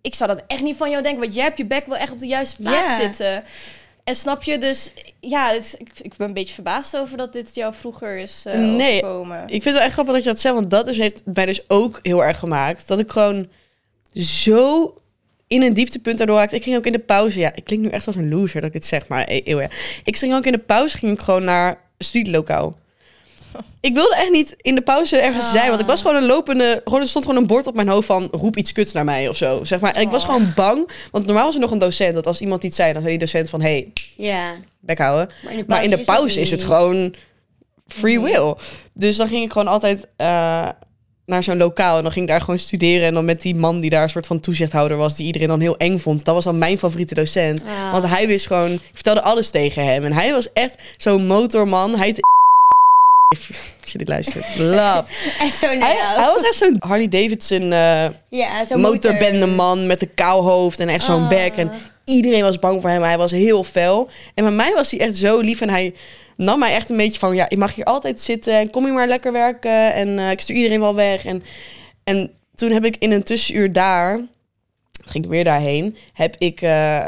[0.00, 2.12] Ik zou dat echt niet van jou denken, want jij hebt je bek wel echt
[2.12, 2.96] op de juiste plaats Ja.
[3.00, 3.44] zitten.
[4.04, 7.54] En snap je, dus ja, het- ik, ik ben een beetje verbaasd over dat dit
[7.54, 9.00] jou vroeger is eh Nee.
[9.46, 11.46] Ik vind het wel echt grappig dat je dat zegt, want dat is, heeft mij
[11.46, 12.88] dus ook heel erg gemaakt.
[12.88, 13.48] Dat ik gewoon
[14.12, 14.94] zo
[15.46, 16.56] in een dieptepunt daardoor raakte.
[16.56, 18.68] Ik ging ook in de pauze, ja, ik klink nu echt als een loser dat
[18.68, 19.68] ik dit zeg, maar eh, eeuw, ja.
[20.04, 22.78] Ik ging ook in de pauze ging ik gewoon naar studielokaal.
[23.80, 25.50] Ik wilde echt niet in de pauze ergens Ah.
[25.50, 27.88] zijn, want ik was gewoon een lopende, gewoon, er stond gewoon een bord op mijn
[27.88, 29.92] hoofd van roep iets kuts naar mij of zo, zeg maar.
[29.92, 30.28] En ik was Oh.
[30.30, 33.02] gewoon bang, want normaal was er nog een docent, dat als iemand iets zei, dan
[33.02, 35.28] zei die docent van, hey, Ja, bek houden.
[35.42, 37.14] maar in de pauze, Maar in de dat pauze is het gewoon
[37.88, 38.24] free Mhm.
[38.24, 38.54] will.
[38.92, 40.68] Dus dan ging ik gewoon altijd eh,
[41.26, 43.06] naar zo'n lokaal en dan ging ik daar gewoon studeren.
[43.06, 45.60] En dan met die man die daar een soort van toezichthouder was, die iedereen dan
[45.60, 46.24] heel eng vond.
[46.24, 47.62] Dat was dan mijn favoriete docent.
[47.62, 47.92] Ah.
[47.92, 50.04] Want hij wist gewoon, ik vertelde alles tegen hem.
[50.04, 51.96] En hij was echt zo'n motorman.
[51.96, 52.14] Hij
[53.82, 54.56] als je dit luistert.
[54.56, 55.04] Love.
[55.46, 60.42] Echt zo Hij, hij was echt zo'n Harley Davidson eh ja, motorbendeman met een kaal
[60.42, 61.28] hoofd en echt zo'n Ah.
[61.28, 61.56] bek.
[61.56, 61.72] En
[62.04, 63.02] iedereen was bang voor hem.
[63.02, 64.08] Hij was heel fel.
[64.34, 65.60] En bij mij was hij echt zo lief.
[65.60, 65.94] En hij
[66.36, 67.34] nam mij echt een beetje van...
[67.34, 68.54] Ja, je mag hier altijd zitten.
[68.58, 69.94] En kom hier maar lekker werken.
[69.94, 71.24] En eh, ik stuur iedereen wel weg.
[71.24, 71.42] En,
[72.04, 74.20] en toen heb ik in een tussenuur daar,
[75.04, 77.06] ging ik weer daarheen, heb ik eh,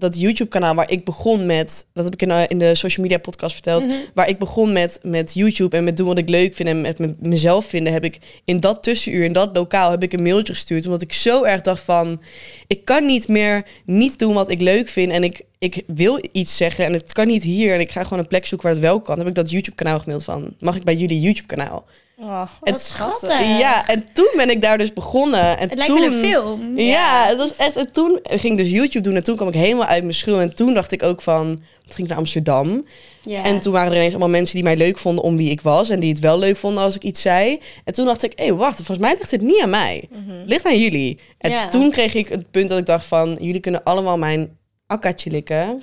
[0.00, 3.18] dat YouTube-kanaal waar ik begon met, dat heb ik in, eh, in de social media
[3.18, 3.94] podcast verteld, Mhm.
[4.14, 6.98] waar ik begon met, met YouTube en met doen wat ik leuk vind en met
[6.98, 10.52] me- mezelf vinden, heb ik in dat tussenuur, in dat lokaal, heb ik een mailtje
[10.52, 10.84] gestuurd.
[10.86, 12.20] Omdat ik zo erg dacht van,
[12.66, 16.56] ik kan niet meer niet doen wat ik leuk vind en ik, ik wil iets
[16.56, 18.86] zeggen en het kan niet hier en ik ga gewoon een plek zoeken waar het
[18.86, 19.18] wel kan.
[19.18, 21.84] heb ik dat YouTube-kanaal gemaild van, mag ik bij jullie YouTube-kanaal?
[22.22, 23.40] Oh, Het- Wat schattig.
[23.58, 25.58] Ja, en toen ben ik daar dus begonnen.
[25.58, 26.78] En Het lijkt toen, wel een film.
[26.78, 27.76] Ja, het was echt.
[27.76, 30.40] En toen ging ik dus YouTube doen en toen kwam ik helemaal uit mijn schil.
[30.40, 32.84] En toen dacht ik ook van, toen ging ik naar Amsterdam.
[33.24, 33.42] Ja.
[33.44, 35.90] En toen waren er ineens allemaal mensen die mij leuk vonden om wie ik was.
[35.90, 37.60] En die het wel leuk vonden als ik iets zei.
[37.84, 40.08] En toen dacht ik, hé, wacht, volgens mij ligt het niet aan mij.
[40.12, 41.18] Het ligt aan jullie.
[41.38, 41.68] En Ja.
[41.68, 44.58] toen kreeg ik het punt dat ik dacht van, jullie kunnen allemaal mijn
[44.90, 45.82] akkatje likken.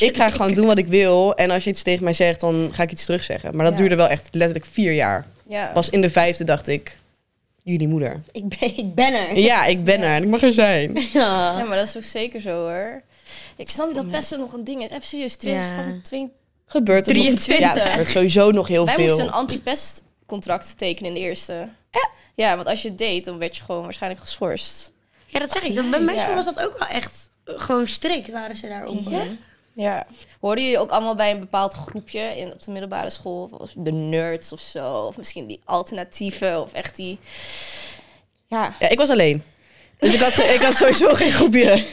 [0.00, 1.34] Ik ga gewoon doen wat ik wil.
[1.34, 3.56] En als je iets tegen mij zegt, dan ga ik iets terugzeggen.
[3.56, 3.78] Maar dat Ja.
[3.80, 5.26] duurde wel echt letterlijk vier jaar.
[5.48, 5.70] Ja.
[5.74, 6.98] Pas in de vijfde dacht ik,
[7.62, 8.20] jullie moeder.
[8.32, 9.38] Ik ben, ik ben er.
[9.38, 10.92] Ja, ik ben er en ik mag er zijn.
[11.12, 11.64] ja, Ja.
[11.64, 13.02] maar dat is ook zeker zo hoor.
[13.56, 14.90] Ik snap niet dat pesten nog een ding is.
[14.90, 15.74] Even serieus, 20, Ja.
[15.74, 16.36] van 20
[16.66, 17.74] Gebeurt er nog- 23.
[17.74, 19.04] Ja, er gebeurt sowieso nog heel Wij veel.
[19.04, 21.68] moesten een anti-pestcontract tekenen in de eerste.
[22.34, 24.92] Ja, want als je het deed, dan werd je gewoon waarschijnlijk geschorst.
[25.26, 25.74] Ja, dat zeg ik.
[25.74, 28.98] Dat, bij mij was dat ook wel echt gewoon strikt waren ze daarop.
[29.08, 29.24] Ja.
[29.72, 30.06] Ja.
[30.40, 33.50] Hoorden jullie ook allemaal bij een bepaald groepje in, op de middelbare school?
[33.58, 34.92] Of de nerds of zo?
[34.92, 37.18] Of misschien die alternatieve of echt die...
[38.46, 38.74] Ja.
[38.78, 39.42] Ja, ik was alleen.
[39.98, 41.72] Dus ik had, ik had sowieso geen groepje.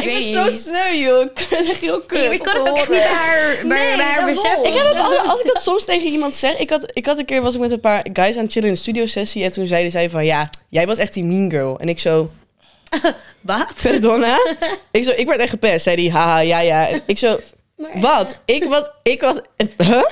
[0.00, 1.22] Ik, het zo sneu, joh.
[1.22, 2.32] Ik echt heel kut.
[2.32, 4.34] Ik kan het ook echt niet bij haar, bij, Nee, bij haar daarom.
[4.34, 4.64] beseffen.
[4.66, 6.56] Ik heb ook als ik dat soms tegen iemand zeg.
[6.58, 8.68] Ik had, ik had een keer was ik met een paar guys aan het chillen
[8.68, 9.44] in de studio sessie.
[9.44, 11.78] En toen zeiden zij van ja, jij was echt die mean girl.
[11.78, 12.30] En ik zo,
[13.40, 13.74] Wat?
[13.82, 14.38] pardonna?
[14.90, 15.82] ik zo, ik werd echt gepest.
[15.82, 16.88] Zei die, haha, ja, ja.
[16.88, 17.40] En ik zo,
[17.76, 18.42] Maar- wat?
[18.44, 18.92] Ik wat?
[19.02, 19.40] Ik was,
[19.76, 20.04] huh?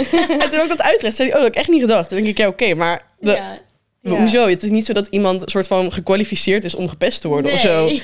[0.42, 1.16] en toen ik dat uitgelegd.
[1.16, 2.08] Zei die, oh, dat heb ik echt niet gedacht.
[2.08, 3.60] Toen denk ik, ja, oké, maar de, Ja.
[4.02, 4.18] Ja.
[4.18, 4.48] hoezo?
[4.48, 7.52] Het is niet zo dat iemand een soort van gekwalificeerd is om gepest te worden
[7.52, 7.86] of zo.
[7.86, 8.00] Het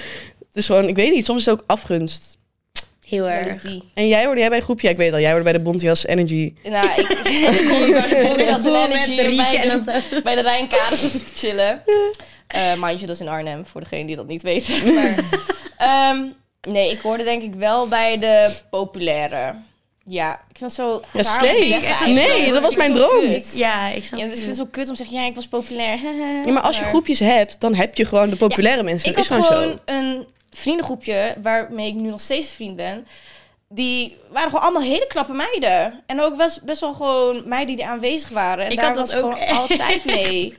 [0.53, 2.37] is gewoon, ik weet niet, soms is het ook afgunst.
[3.09, 3.64] Heel erg.
[3.95, 4.87] En jij hoorde jij bij een groepje?
[4.87, 6.55] Ja, ik weet al, jij hoorde bij de Bontias Energy.
[6.62, 7.55] Nou, ik, bij
[8.35, 9.85] de Met Energy bij de, dan
[10.23, 10.66] bij de
[11.11, 11.83] te chillen.
[12.49, 14.75] Eh mind you, dat is in Arnhem, voor degene die dat niet weten.
[14.95, 15.15] Maar,
[15.79, 16.27] ehm,
[16.61, 19.55] nee, ik hoorde denk ik wel bij de populaire.
[20.05, 22.07] Ja, ik vind het zo Ja.
[22.07, 23.21] Nee, dat was mijn droom.
[23.21, 23.53] kut.
[23.57, 25.35] Ja, ik snap Ja, dus ik vind het zo kut om te zeggen, ja, ik
[25.35, 25.99] was populair.
[26.45, 29.11] Ja, maar als je groepjes hebt, dan heb je gewoon de populaire mensen.
[29.11, 29.95] Ik is gewoon gewoon zo.
[29.95, 33.07] een vriendengroepje waarmee ik nu nog steeds vriend ben.
[33.70, 36.02] Die waren gewoon allemaal hele knappe meiden.
[36.07, 38.64] En ook best, best wel gewoon meiden die aanwezig waren.
[38.64, 39.59] En Ik daar had dat was ook gewoon echt.
[39.59, 40.54] altijd mee.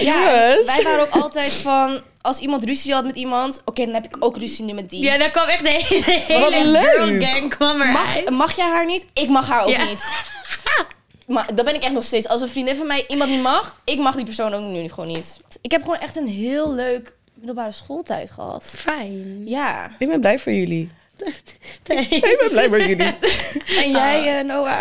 [0.00, 0.24] Ja,
[0.64, 2.02] wij waren ook altijd van...
[2.20, 3.62] Als iemand ruzie had met iemand...
[3.64, 5.02] Oké, dan heb ik ook ruzie nu met die.
[5.02, 7.22] Ja, daar kwam echt de hele, Wat hele leuk.
[7.24, 7.92] gang kwam eruit.
[7.92, 9.06] mag, mag jij haar niet?
[9.12, 9.84] Ik mag haar ook Ja.
[9.84, 10.22] niet.
[11.26, 12.28] Maar dat ben ik echt nog steeds.
[12.28, 13.80] Als een vriendin van mij iemand niet mag...
[13.84, 15.40] Ik mag die persoon ook nu gewoon niet.
[15.60, 18.64] Ik heb gewoon echt een heel leuk middelbare schooltijd gehad.
[18.76, 19.42] Fijn.
[19.48, 19.90] Ja.
[19.98, 20.90] Ik ben blij voor jullie.
[21.86, 22.96] Ik ben blij voor jullie.
[23.82, 24.78] En jij, eh, Noah?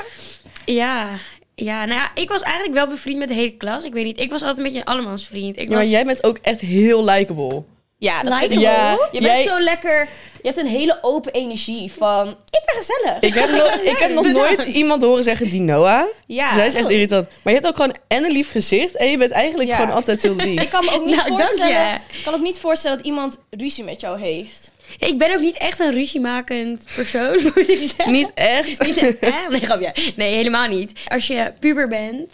[0.66, 1.10] Ja.
[1.56, 3.84] Ja, nou ja, ik was eigenlijk wel bevriend met de hele klas.
[3.84, 5.58] Ik weet niet, ik was altijd een beetje een allemansvriend.
[5.58, 5.92] Ik Ja, maar was...
[5.92, 7.64] jij bent ook echt heel likable.
[7.98, 8.94] Ja, dat vind ik Likeable?
[8.94, 9.00] ook.
[9.00, 10.08] Ja, Je bent jij- zo lekker...
[10.42, 12.28] Je hebt een hele open energie van...
[12.30, 13.20] Ik ben gezellig.
[13.20, 16.04] Ik heb, nog, ik heb nog nooit iemand horen zeggen die Noah.
[16.28, 16.54] ja.
[16.54, 17.28] Zij is echt irritant.
[17.42, 18.96] Maar je hebt ook gewoon en een lief gezicht.
[18.96, 19.76] En je bent eigenlijk Ja.
[19.76, 20.62] gewoon altijd heel lief.
[20.62, 22.02] Ik kan me ook niet Nou, dank voorstellen...
[22.24, 24.74] kan ook niet voorstellen dat iemand ruzie met jou heeft.
[25.00, 28.12] Ik ben ook niet echt een ruziemakend persoon, moet ik zeggen.
[28.12, 28.68] Niet echt.
[28.86, 29.50] Niet, hè?
[29.50, 29.94] Nee, grapje.
[30.16, 31.00] Nee, helemaal niet.
[31.08, 32.32] Als je puber bent,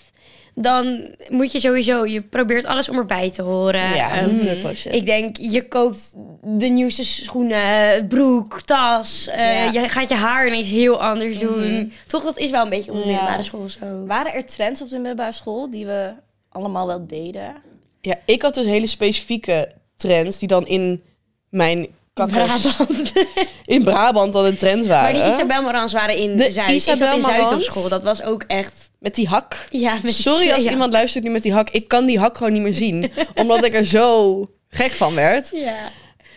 [0.56, 2.06] dan moet je sowieso...
[2.06, 3.96] Je probeert alles om erbij te horen.
[3.96, 4.94] Ja, Ehm, 100%.
[4.94, 9.28] ik denk, je koopt de nieuwste schoenen, broek, tas.
[9.28, 9.82] eh, Ja.
[9.82, 11.94] Je gaat je haar ineens heel anders doen.
[12.08, 13.08] Toch, dat is wel een beetje op de Ja.
[13.12, 14.06] middelbare school zo.
[14.06, 16.12] Waren er trends op de middelbare school die we
[16.50, 17.56] allemaal wel deden?
[18.02, 21.04] Ja, ik had dus hele specifieke trends die dan in
[21.50, 22.62] mijn kakkers...
[22.62, 23.14] Brabant.
[23.66, 25.14] In Brabant dan een trend waren.
[25.20, 26.70] Maar die Isabel Morans waren in De Zuid.
[26.70, 27.90] Isabel in Zuid op school.
[27.90, 28.92] Dat was ook echt...
[29.00, 29.68] Met die hak.
[29.70, 30.72] Ja, met Sorry als ja.
[30.72, 31.70] iemand luistert nu met die hak.
[31.70, 33.12] Ik kan die hak gewoon niet meer zien.
[33.36, 35.50] omdat ik er zo gek van werd.
[35.54, 35.76] Ja.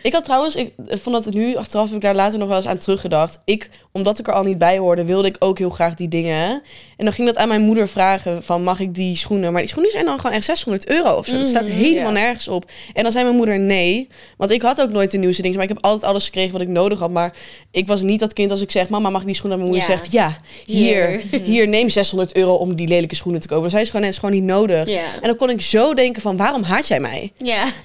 [0.03, 2.67] Ik had trouwens, ik vond dat nu, achteraf heb ik daar later nog wel eens
[2.67, 3.39] aan teruggedacht.
[3.45, 6.61] Ik, omdat ik er al niet bij hoorde, wilde ik ook heel graag die dingen.
[6.97, 9.51] En dan ging dat aan mijn moeder vragen van, mag ik die schoenen?
[9.51, 11.37] Maar die schoenen zijn dan gewoon echt 600 euro of zo.
[11.37, 12.65] Dat staat Mhm, helemaal nergens op.
[12.93, 14.07] En dan zei mijn moeder nee.
[14.37, 15.57] Want ik had ook nooit de nieuwste dingen.
[15.57, 17.09] Maar ik heb altijd alles gekregen wat ik nodig had.
[17.11, 17.33] Maar
[17.71, 19.59] ik was niet dat kind als ik zeg, mama mag ik die schoenen?
[19.59, 21.41] En mijn moeder zegt, ja, hier, Hier.
[21.51, 23.63] hier, neem 600 euro om die lelijke schoenen te kopen.
[23.63, 24.87] Dan zei ze gewoon, is gewoon niet nodig.
[25.15, 27.31] En dan kon ik zo denken van, waarom haat jij mij?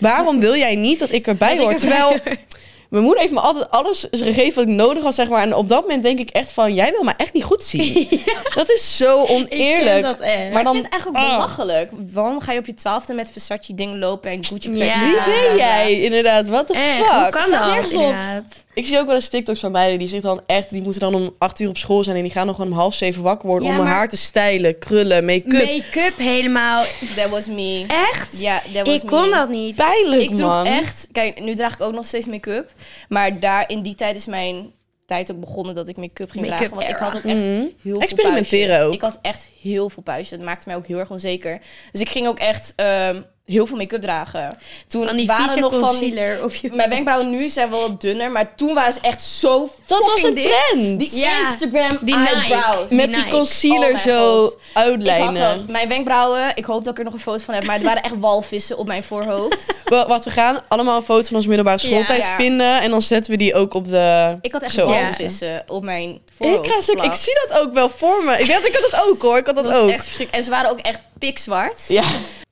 [0.01, 1.75] Waarom wil jij niet dat ik erbij hoor?
[1.75, 2.21] Terwijl hoor.
[2.89, 5.43] Mijn moeder heeft me altijd alles gegeven wat ik nodig had, zeg maar.
[5.43, 8.09] En op dat moment denk ik echt van, jij wil me echt niet goed zien.
[8.55, 10.03] Dat is zo Ik oneerlijk.
[10.03, 10.53] dat echt.
[10.53, 11.37] Maar dan- ik vind het eigenlijk ook Oh.
[11.39, 11.91] belachelijk.
[12.13, 15.01] Waarom ga je op je twaalfde met Versace dingen lopen en Gucci Ja.
[15.01, 16.49] Wie ben jij inderdaad?
[16.49, 17.21] What the Echt, fuck?
[17.21, 17.71] hoe kan Staat dat?
[17.71, 18.01] nergens op.
[18.01, 18.45] inderdaad?
[18.75, 21.15] Ik zie ook wel eens TikToks van meiden die zich dan echt, die moeten dan
[21.15, 23.49] om acht uur op school zijn en die gaan nog gewoon om half zeven wakker
[23.49, 25.53] worden Ja, om hun haar te stijlen, krullen, make-up.
[25.67, 26.85] Make-up helemaal.
[27.17, 27.85] That was me.
[28.13, 28.41] Echt?
[28.41, 29.35] Ja, that was ik kon me.
[29.35, 29.77] dat niet.
[29.77, 30.67] Pijnlijk, Ik droeg man.
[30.67, 31.09] echt...
[31.13, 32.71] Kijk, nu draag ik ook nog steeds make-up.
[33.09, 34.73] Maar daar, in die tijd is mijn
[35.07, 36.71] tijd ook begonnen dat ik make-up ging dragen.
[36.71, 37.49] Want ik had ook echt Mhm.
[37.49, 38.87] heel veel Experimenteren puistjes.
[38.87, 38.95] ook.
[38.95, 40.39] Ik had echt heel veel puistjes.
[40.39, 41.61] Dat maakte mij ook heel erg onzeker.
[41.93, 44.59] Dus ik ging ook echt ehm, heel veel make-up dragen.
[44.89, 46.43] Toen waren nog van die...
[46.43, 49.71] op je Mijn wenkbrauwen nu zijn wel wat dunner, maar toen waren ze echt zo
[49.87, 51.01] Dat was een trend.
[51.01, 52.91] Die Ja, Instagram die eyebrows.
[52.91, 54.53] Met die concealer Oh zo God.
[54.53, 55.57] Ik had uitlijnen.
[55.57, 55.67] dat.
[55.67, 58.03] Mijn wenkbrauwen, ik hoop dat ik er nog een foto van heb, maar er waren
[58.03, 59.75] echt walvissen op mijn voorhoofd.
[59.85, 62.35] Wa- Wat we gaan allemaal een foto van onze middelbare schooltijd Ja.
[62.37, 64.37] vinden en dan zetten we die ook op de.
[64.41, 66.89] Ik had echt walvissen op mijn voorhoofd.
[66.89, 68.33] Ik, ik zie dat ook wel voor me.
[68.39, 69.39] Ik, weet, ik had het ook hoor.
[69.39, 69.91] Ik had dat, Dat was ook.
[69.91, 70.27] echt.
[70.31, 71.85] En ze waren ook echt pikzwart.
[71.89, 72.03] Ja.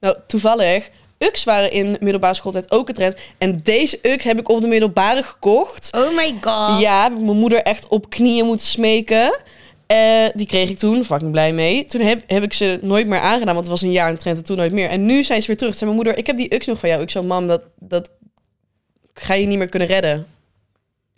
[0.01, 0.89] Nou, toevallig.
[1.19, 3.17] Ux waren in middelbare schooltijd ook een trend.
[3.39, 5.91] En deze Ux heb ik op de middelbare gekocht.
[5.97, 6.81] Oh my god.
[6.81, 9.37] Ja, heb ik mijn moeder echt op knieën moeten smeken.
[9.87, 11.85] Eh, die kreeg ik toen, fucking blij mee.
[11.85, 14.37] Toen heb, heb ik ze nooit meer aangedaan, want het was een jaar een trend
[14.37, 14.89] en toen nooit meer.
[14.89, 15.77] En nu zijn ze weer terug.
[15.77, 17.03] Toen zei mijn moeder, ik heb die Ux nog van jou.
[17.03, 18.11] Ik zo, mam, dat, dat
[19.15, 20.27] ga je niet meer kunnen redden.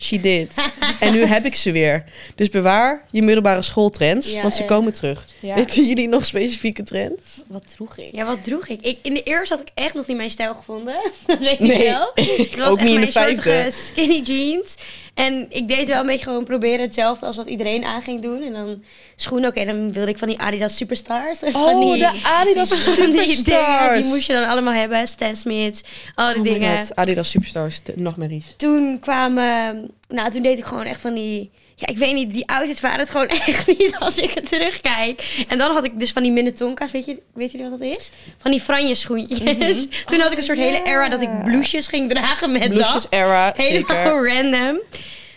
[0.01, 0.55] She did.
[1.01, 2.05] en nu heb ik ze weer.
[2.35, 4.71] Dus bewaar je middelbare schooltrends, Ja, want ze echt.
[4.71, 5.27] komen terug.
[5.41, 5.55] Ja.
[5.55, 7.43] Weten jullie nog specifieke trends?
[7.47, 8.09] Wat droeg ik?
[8.13, 8.81] Ja, wat droeg ik?
[8.81, 8.99] ik?
[9.03, 10.97] In de eerste had ik echt nog niet mijn stijl gevonden.
[11.27, 12.11] Dat weet Nee, ik wel.
[12.37, 13.71] Het was ook echt niet in de mijn vijfde.
[13.71, 14.77] skinny jeans.
[15.19, 18.43] En ik deed wel een beetje gewoon proberen hetzelfde als wat iedereen aan ging doen.
[18.43, 18.83] En dan
[19.17, 21.43] schoenen, oké, dan wilde ik van die Adidas Superstars.
[21.43, 24.01] En van Oh, die, de Adidas van die dingen, Superstars.
[24.01, 25.07] die moest je dan allemaal hebben.
[25.07, 25.83] Stan Smiths,
[26.15, 26.79] al die Oh dingen.
[26.81, 28.55] God, Adidas Superstars, de- nachtmerries.
[28.57, 32.47] Toen kwamen, nou toen deed ik gewoon echt van die, ja ik weet niet, die
[32.49, 35.45] outfits waren het gewoon echt niet als ik het terugkijk.
[35.49, 38.11] En dan had ik dus van die Minnetonka's, weet, je, weet jullie wat dat is?
[38.39, 39.87] Van die franje schoentjes.
[40.07, 43.13] Toen had ik een soort hele era dat ik blouses ging dragen met Blouses dat.
[43.13, 43.97] era, zeker.
[43.97, 44.81] Helemaal random.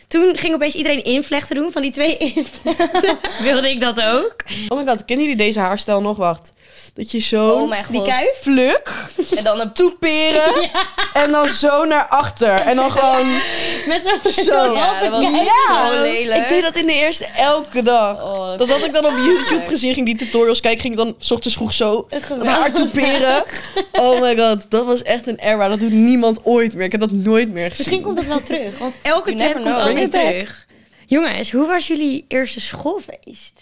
[0.08, 1.72] Toen ging opeens iedereen invlechten doen.
[1.72, 4.36] Van die twee invlechten wilde ik dat ook.
[4.68, 6.18] Oh my god, kennen jullie deze haarstijl nog?
[6.18, 6.50] Wacht.
[6.94, 7.94] Dat je zo Oh mijn god.
[7.94, 8.40] Die kuif.
[8.44, 9.06] pluk,
[9.38, 10.70] En dan een toeperen
[11.24, 12.50] en dan zo naar achter.
[12.54, 13.32] En dan gewoon...
[13.88, 14.42] Met zo'n Zo.
[14.44, 15.22] zo'n Ja, halve dat was
[15.68, 16.42] zo lelijk.
[16.42, 18.24] Ik deed dat in de eerste elke dag.
[18.24, 21.16] Oh, Dat had ik dan op YouTube gezien, ging die tutorials kijken, ging ik dan
[21.20, 23.44] 's ochtends vroeg zo dat haar toeperen.
[23.92, 25.68] Oh my god, dat was echt een era.
[25.68, 26.86] Dat doet niemand ooit meer.
[26.86, 27.86] Ik heb dat nooit meer gezien.
[27.86, 28.78] Misschien komt het wel terug.
[28.78, 29.88] Want elke You trend never komt know.
[29.88, 30.66] altijd Bring it terug.
[31.06, 33.54] Jongens, hoe was jullie eerste schoolfeest?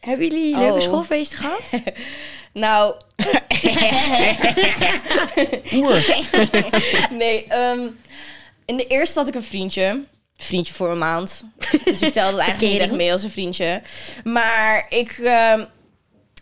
[0.00, 0.80] Hebben jullie leuke Oh.
[0.80, 1.60] schoolfeesten gehad?
[2.54, 2.94] Nou,
[7.10, 7.46] nee.
[7.46, 7.88] ehm,
[8.64, 10.04] in de eerste had ik een vriendje.
[10.36, 11.44] Vriendje voor een maand.
[11.84, 13.82] Dus ik telde eigenlijk niet echt mee als een vriendje.
[14.24, 15.64] Maar ik ehm,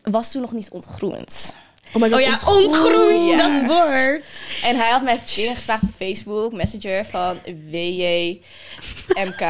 [0.02, 1.56] was toen nog niet ontgroend.
[1.94, 2.64] Oh my god, Oh ja, ontgroeid.
[2.66, 3.36] ontgroeid, Yes.
[3.42, 4.24] dat woord.
[4.62, 7.38] En hij had mij verkeerd gevraagd op Facebook, Messenger, van
[7.70, 9.42] WJMK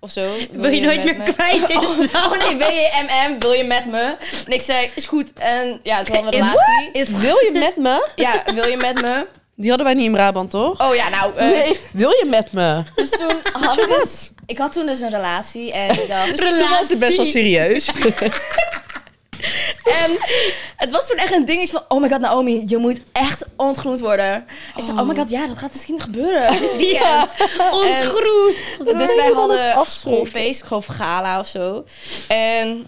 [0.00, 0.30] of zo.
[0.50, 1.32] Wil je nooit meer me?
[1.32, 1.68] kwijt?
[1.70, 4.16] Is Oh, oh nee, WJMM, wil je met me?
[4.46, 5.32] En ik zei, is goed.
[5.34, 6.50] En ja, toen hadden we een Is-
[6.92, 6.92] relatie.
[6.92, 8.08] Is Wil je met me?
[8.14, 9.26] Ja, wil je met me?
[9.58, 10.80] Die hadden wij niet in Brabant, toch?
[10.88, 11.36] Oh ja, nou.
[11.36, 12.82] eh, Nee, wil je met me?
[12.94, 14.32] Dus toen had je ik dus, wat?
[14.46, 16.28] Ik had toen dus een relatie en ik dacht...
[16.36, 17.90] Dus toen was het best wel serieus.
[19.86, 20.18] En
[20.76, 21.84] het was toen echt een dingetje van...
[21.88, 24.46] Oh my god, Naomi, je moet echt ontgroend worden.
[24.76, 27.34] Ik zei, oh my god, ja, dat gaat misschien gebeuren dit weekend.
[27.72, 28.56] ontgroeid.
[28.98, 31.84] Dus je wij hadden schoolfeest, ik geloof gala of zo.
[32.28, 32.86] En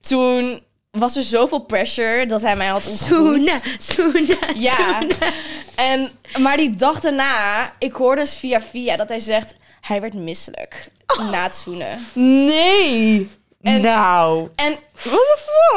[0.00, 3.42] toen was er zoveel pressure dat hij mij had ontgroend.
[3.42, 5.02] Soena, Soena, Ja.
[5.74, 9.54] En, maar die dag daarna, ik hoorde dus via via dat hij zegt...
[9.80, 10.88] Hij werd misselijk
[11.30, 12.06] na het zoenen.
[12.12, 13.30] Nee.
[13.62, 14.48] En- nou.
[14.54, 14.72] En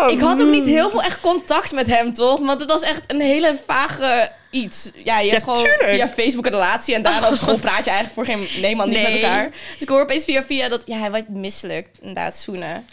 [0.10, 2.40] ik had ook niet heel veel echt contact met hem, toch?
[2.40, 4.92] Want het was echt een hele vage iets.
[5.04, 5.90] Ja, je hebt gewoon tuurlijk.
[5.90, 8.90] via Facebook een relatie en daarna op school praat je eigenlijk voor geen nee man
[8.90, 9.14] niet Nee.
[9.14, 9.50] met elkaar.
[9.50, 12.86] Dus ik hoor opeens via via dat ja, hij werd misselijk, inderdaad, zoenen.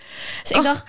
[0.43, 0.85] Dus ik dacht,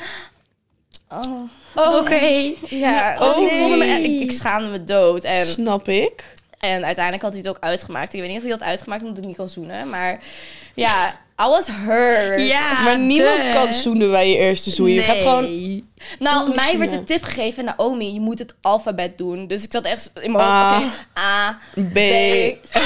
[1.09, 2.53] oh, Oké.
[2.69, 3.17] ja.
[3.19, 5.23] Dus Oh, ik voelde me, ik schaamde me dood.
[5.23, 6.23] En, Snap ik.
[6.59, 8.13] en uiteindelijk had hij het ook uitgemaakt.
[8.13, 10.19] Ik weet niet of hij dat uitgemaakt omdat ik niet kan zoenen, maar
[10.75, 12.41] ja, I was hurt.
[12.41, 14.89] Ja, maar niemand kan zoenen bij je eerste zoen.
[14.89, 15.83] Je gaat gewoon...
[16.19, 19.47] Nou, mij werd de tip gegeven, Naomi, je moet het alfabet doen.
[19.47, 21.59] Dus ik zat echt in mijn hoofd, A.
[21.73, 21.93] B.
[21.93, 21.97] B,
[22.71, 22.81] C.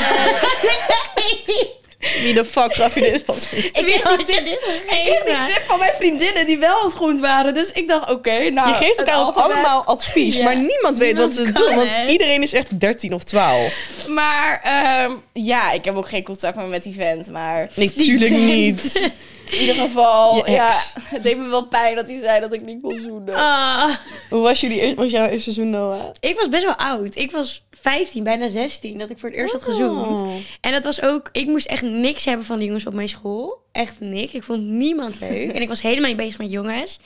[2.23, 3.23] Wie de fuck gaf je dit
[3.79, 7.53] Ik weet dit Ik kreeg die tip van mijn vriendinnen die wel ontgroend waren.
[7.53, 8.67] Dus ik dacht, oké, nou...
[8.67, 10.43] Je geeft elkaar ook allemaal advies, Ja.
[10.43, 11.75] maar niemand weet wat ze doen.
[11.75, 13.73] Want iedereen is echt 13 of 12.
[14.07, 17.29] Maar ehm, ja, ik heb ook geen contact meer met die vent.
[17.31, 19.11] Maar Nee, tuurlijk niet.
[19.51, 20.95] in ieder geval, ja, ex.
[21.03, 23.35] het deed me wel pijn dat hij zei dat ik niet kon zoenen.
[23.35, 23.95] Ah,
[24.29, 26.09] Hoe was, jullie, eer- was jouw eerste seizoen, Noah?
[26.19, 27.15] ik was best wel oud.
[27.15, 30.21] Ik was 15, bijna 16, dat ik voor het eerst had gezoend.
[30.21, 30.31] Oh.
[30.61, 33.61] En dat was ook, ik moest echt niks hebben van de jongens op mijn school.
[33.71, 34.33] Echt niks.
[34.33, 35.51] Ik vond niemand leuk.
[35.51, 36.99] En ik was helemaal niet bezig met jongens.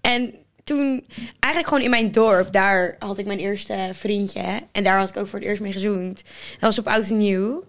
[0.00, 1.04] En toen,
[1.38, 4.40] eigenlijk gewoon in mijn dorp, daar had ik mijn eerste vriendje.
[4.72, 6.16] En daar had ik ook voor het eerst mee gezoend.
[6.52, 7.64] Dat was op oud en nieuw.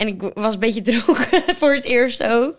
[0.00, 2.58] En ik was een beetje dronken voor het eerst ook.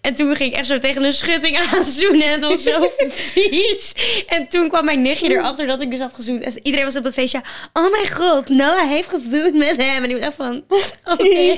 [0.00, 2.22] En toen ging ik echt zo tegen een schutting aanzoenen.
[2.26, 3.92] En het was zo vies.
[4.26, 6.42] En toen kwam mijn nichtje erachter dat ik dus had gezoend.
[6.42, 7.40] En iedereen was op dat feestje.
[7.72, 10.04] Oh mijn god, Noah heeft gezoend met hem.
[10.04, 10.62] En ik dacht van,
[11.12, 11.56] oké,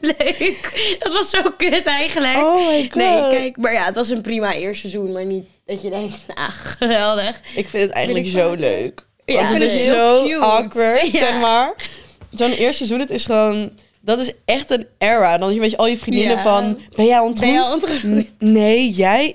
[0.00, 0.96] leuk.
[0.98, 2.36] Dat was zo kut eigenlijk.
[2.36, 2.94] Oh my god.
[2.94, 3.56] Nee, kijk.
[3.56, 5.12] Maar ja, het was een prima eerste seizoen.
[5.12, 7.40] Maar niet dat je denkt, ah, geweldig.
[7.54, 9.06] Ik vind het eigenlijk zo leuk.
[9.24, 10.38] Ja, Want het is heel zo cute.
[10.38, 11.18] awkward, Ja.
[11.18, 11.74] zeg maar.
[12.30, 13.72] Zo'n eerste seizoen, het is gewoon...
[14.06, 15.38] Dat is echt een era.
[15.38, 16.42] Dan weet je al je vriendinnen Ja.
[16.42, 16.78] van...
[16.96, 17.32] Ben jij?
[18.06, 19.34] N- Nee, jij...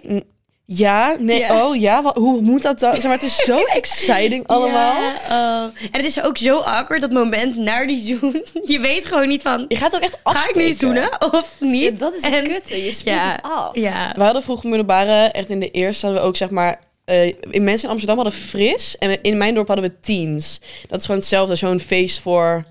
[0.66, 2.94] Ja, nee, oh ja, wat, hoe moet dat dan?
[2.94, 5.02] Zeg maar, het is zo exciting allemaal.
[5.02, 5.76] Ja, oh.
[5.92, 8.46] En het is ook zo awkward, dat moment naar die zoen.
[8.74, 10.62] Je weet gewoon niet van, Je gaat ook echt ga ik afspreken.
[10.70, 11.82] nu zoenen of niet?
[11.82, 13.70] Ja, dat is En- kutte, je speelt Ja, het af.
[13.76, 14.14] ja.
[14.16, 16.80] We hadden vroeger middelbare, echt in de eerste hadden we ook zeg maar...
[17.06, 20.62] eh, in mensen in Amsterdam hadden fris en in mijn dorp hadden we teens.
[20.88, 22.66] Dat is gewoon hetzelfde, zo'n feest voor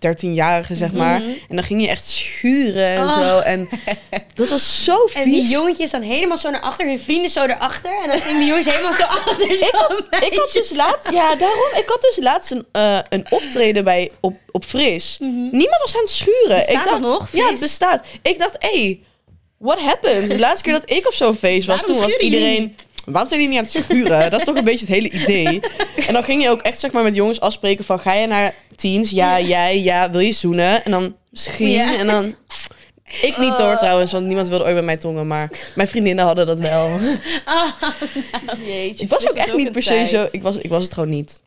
[0.00, 1.22] 13-jarigen, zeg maar.
[1.22, 3.12] En dan ging je echt schuren en Oh.
[3.20, 3.38] zo.
[3.38, 3.68] En
[4.34, 5.14] dat was zo vies.
[5.24, 8.02] En die jongetjes dan helemaal zo naar achter, hun vrienden zo erachter.
[8.02, 9.50] En dan gingen die jongens helemaal zo achter.
[9.50, 11.70] ik had, ik had dus laatst, ja, daarom.
[11.76, 15.16] Ik had dus laatst een, eh, een optreden bij op, op Fris.
[15.20, 16.56] Niemand was aan het schuren.
[16.56, 17.60] Bestaat ik dacht, nog, Ja, het Fris?
[17.60, 18.06] bestaat.
[18.22, 19.00] Ik dacht, hé, hey,
[19.58, 20.28] what happened?
[20.28, 22.76] De laatste keer dat ik op zo'n feest was, Waarom toen was iedereen.
[23.04, 24.30] Waarom zijn jullie niet aan het schuren?
[24.30, 25.60] Dat is toch een beetje het hele idee.
[26.06, 28.54] En dan ging je ook echt zeg maar met jongens afspreken van ga je naar
[28.76, 29.10] teens?
[29.10, 30.84] Ja, jij, ja, wil je zoenen?
[30.84, 31.98] En dan misschien Ja.
[31.98, 32.34] en dan.
[33.22, 36.46] Ik niet hoor trouwens, want niemand wilde ooit bij mij tongen, maar mijn vriendinnen hadden
[36.46, 36.88] dat wel.
[38.66, 40.28] Jeetje, Ik was ook echt niet per se zo.
[40.30, 41.40] Ik was, ik was het gewoon niet.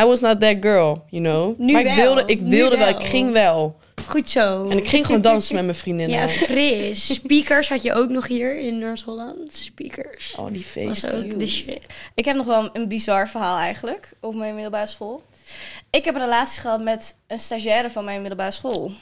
[0.00, 1.58] I was not that girl, you know.
[1.58, 2.86] Nu maar ik wilde, ik wilde wel.
[2.86, 3.00] wel.
[3.00, 3.76] Ik ging wel.
[4.06, 4.68] Goed zo.
[4.68, 6.18] En ik ging gewoon dansen met mijn vriendinnen.
[6.18, 7.14] Ja, fris.
[7.14, 9.52] Speakers had je ook nog hier in Noord-Holland.
[9.54, 10.34] Speakers.
[10.38, 11.24] Oh, die Was feesten.
[11.32, 11.80] ook de shit.
[12.14, 15.22] Ik heb nog wel een bizar verhaal eigenlijk op mijn middelbare school.
[15.96, 18.92] Ik heb een relatie gehad met een stagiaire van mijn middelbare school.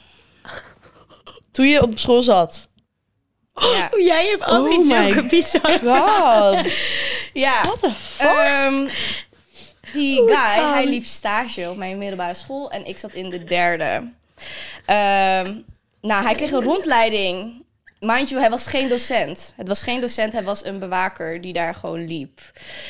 [1.51, 2.69] Toen je op school zat.
[3.53, 3.89] Ja.
[3.93, 6.71] Oh, jij hebt altijd Oh zulke bizar God.
[7.45, 7.61] ja.
[7.63, 8.27] What the fuck?
[8.27, 8.87] Ehm,
[9.93, 13.43] die Hoe guy, hij liep stage op mijn middelbare school en ik zat in de
[13.43, 14.11] derde.
[14.85, 15.53] Ehm,
[16.01, 17.60] nou, hij kreeg een rondleiding.
[18.05, 19.53] Mind you, hij was geen docent.
[19.55, 22.41] Het was geen docent, hij was een bewaker die daar gewoon liep.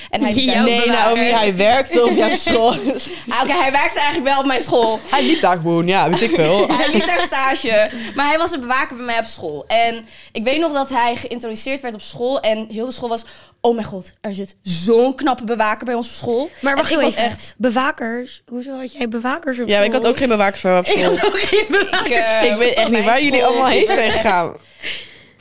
[0.09, 0.87] En hij nee.
[0.87, 2.69] Naomi, hij werkte op jouw school.
[2.69, 4.99] Ah, Oké, hij werkte eigenlijk wel op mijn school.
[5.09, 6.67] hij liep daar gewoon, ja, weet ik veel.
[6.77, 7.91] Hij liep daar stage.
[8.15, 9.63] Maar hij was een bewaker bij mij op school.
[9.67, 12.39] En ik weet nog dat hij geïntroduceerd werd op school.
[12.39, 13.25] En heel de school was...
[13.61, 16.49] Oh mijn god, er zit zo'n knappe bewaker bij ons op school.
[16.61, 17.03] Maar wacht ik even.
[17.03, 17.53] was echt...
[17.57, 18.41] Bewakers?
[18.47, 21.11] Hoezo had jij bewakers op Ja, ik had ook geen bewakers bij op school.
[21.11, 22.05] ook geen bewakers.
[22.09, 24.55] Ik, eh, Ik weet echt niet mijn waar jullie allemaal heen zijn gegaan.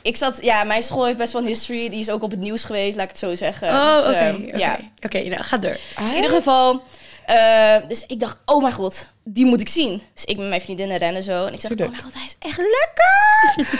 [0.01, 0.43] Ik zat...
[0.43, 1.89] Ja, mijn school heeft best wel een history.
[1.89, 3.67] Die is ook op het nieuws geweest, laat ik het zo zeggen.
[3.69, 4.13] Oh, Dus, oké.
[4.15, 4.79] eh, Oké, Ja.
[5.01, 5.77] Oké, nou, ga door.
[5.99, 6.83] Dus in ieder geval...
[7.25, 10.01] eh, dus ik dacht, oh mijn god, die moet ik zien.
[10.13, 11.45] Dus ik met mijn vriendinnen rennen zo.
[11.45, 13.77] En ik zeg, oh mijn god, hij is echt lekker.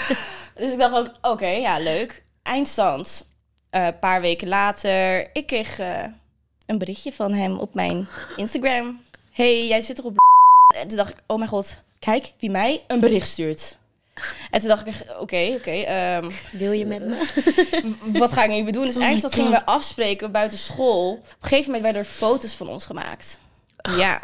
[0.64, 2.24] dus ik dacht ook, oké, ja, leuk.
[2.44, 3.30] Eindstand.
[3.72, 6.04] Eh, Een paar weken later, ik kreeg eh,
[6.66, 9.02] een berichtje van hem op mijn Instagram.
[9.32, 10.16] hey, jij zit er op
[10.82, 13.78] En toen dacht ik, oh mijn god, kijk wie mij een bericht stuurt.
[14.52, 17.28] En toen dacht ik, oké, oké, ehm, Wil je met me?
[18.20, 18.86] wat ga ik nu doen?
[18.86, 21.12] Dus Oh eindstand gingen we afspreken buiten school.
[21.12, 23.40] Op een gegeven moment werden er foto's van ons gemaakt.
[23.98, 24.22] Ja,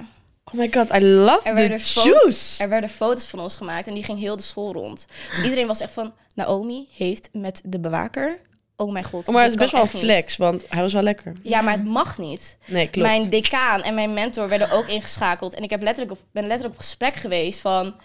[0.52, 3.88] Oh my god, I love er the werden, foto's, er werden foto's van ons gemaakt
[3.88, 5.08] en die ging heel de school rond.
[5.30, 8.40] Dus iedereen was echt van, Naomi heeft met de bewaker...
[8.80, 9.28] Oh mijn god.
[9.28, 10.04] Oh, maar het is best wel een echt niet.
[10.04, 11.34] flex, want hij was wel lekker.
[11.42, 12.58] Ja, maar het mag niet.
[12.66, 13.08] Nee, klopt.
[13.08, 15.54] Mijn decaan en mijn mentor werden ook ingeschakeld.
[15.54, 17.96] En ik heb letterlijk op, ben letterlijk op gesprek geweest van...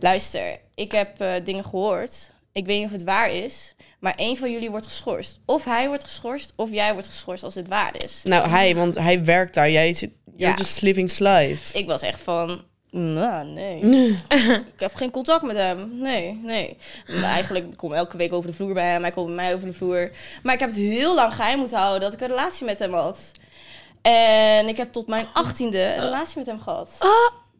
[0.00, 2.30] Luister, ik heb eh, dingen gehoord.
[2.52, 3.74] Ik weet niet of het waar is.
[3.98, 5.38] Maar één van jullie wordt geschorst.
[5.46, 8.20] Of hij wordt geschorst, of jij wordt geschorst als het waar is.
[8.24, 9.70] Nou, hij, want hij werkt daar.
[9.70, 10.10] Jij zit...
[10.36, 10.62] You're Ja.
[10.64, 11.60] just living life.
[11.60, 12.64] Dus ik was echt van...
[12.90, 13.80] Nou, nee.
[14.74, 15.90] ik heb geen contact met hem.
[15.98, 16.76] Nee, nee.
[17.06, 19.02] Maar eigenlijk ik kom elke week over de vloer bij hem.
[19.02, 20.10] Hij komt bij mij over de vloer.
[20.42, 22.94] Maar ik heb het heel lang geheim moeten houden dat ik een relatie met hem
[22.94, 23.30] had.
[24.02, 26.96] En ik heb tot mijn achttiende een relatie met hem gehad.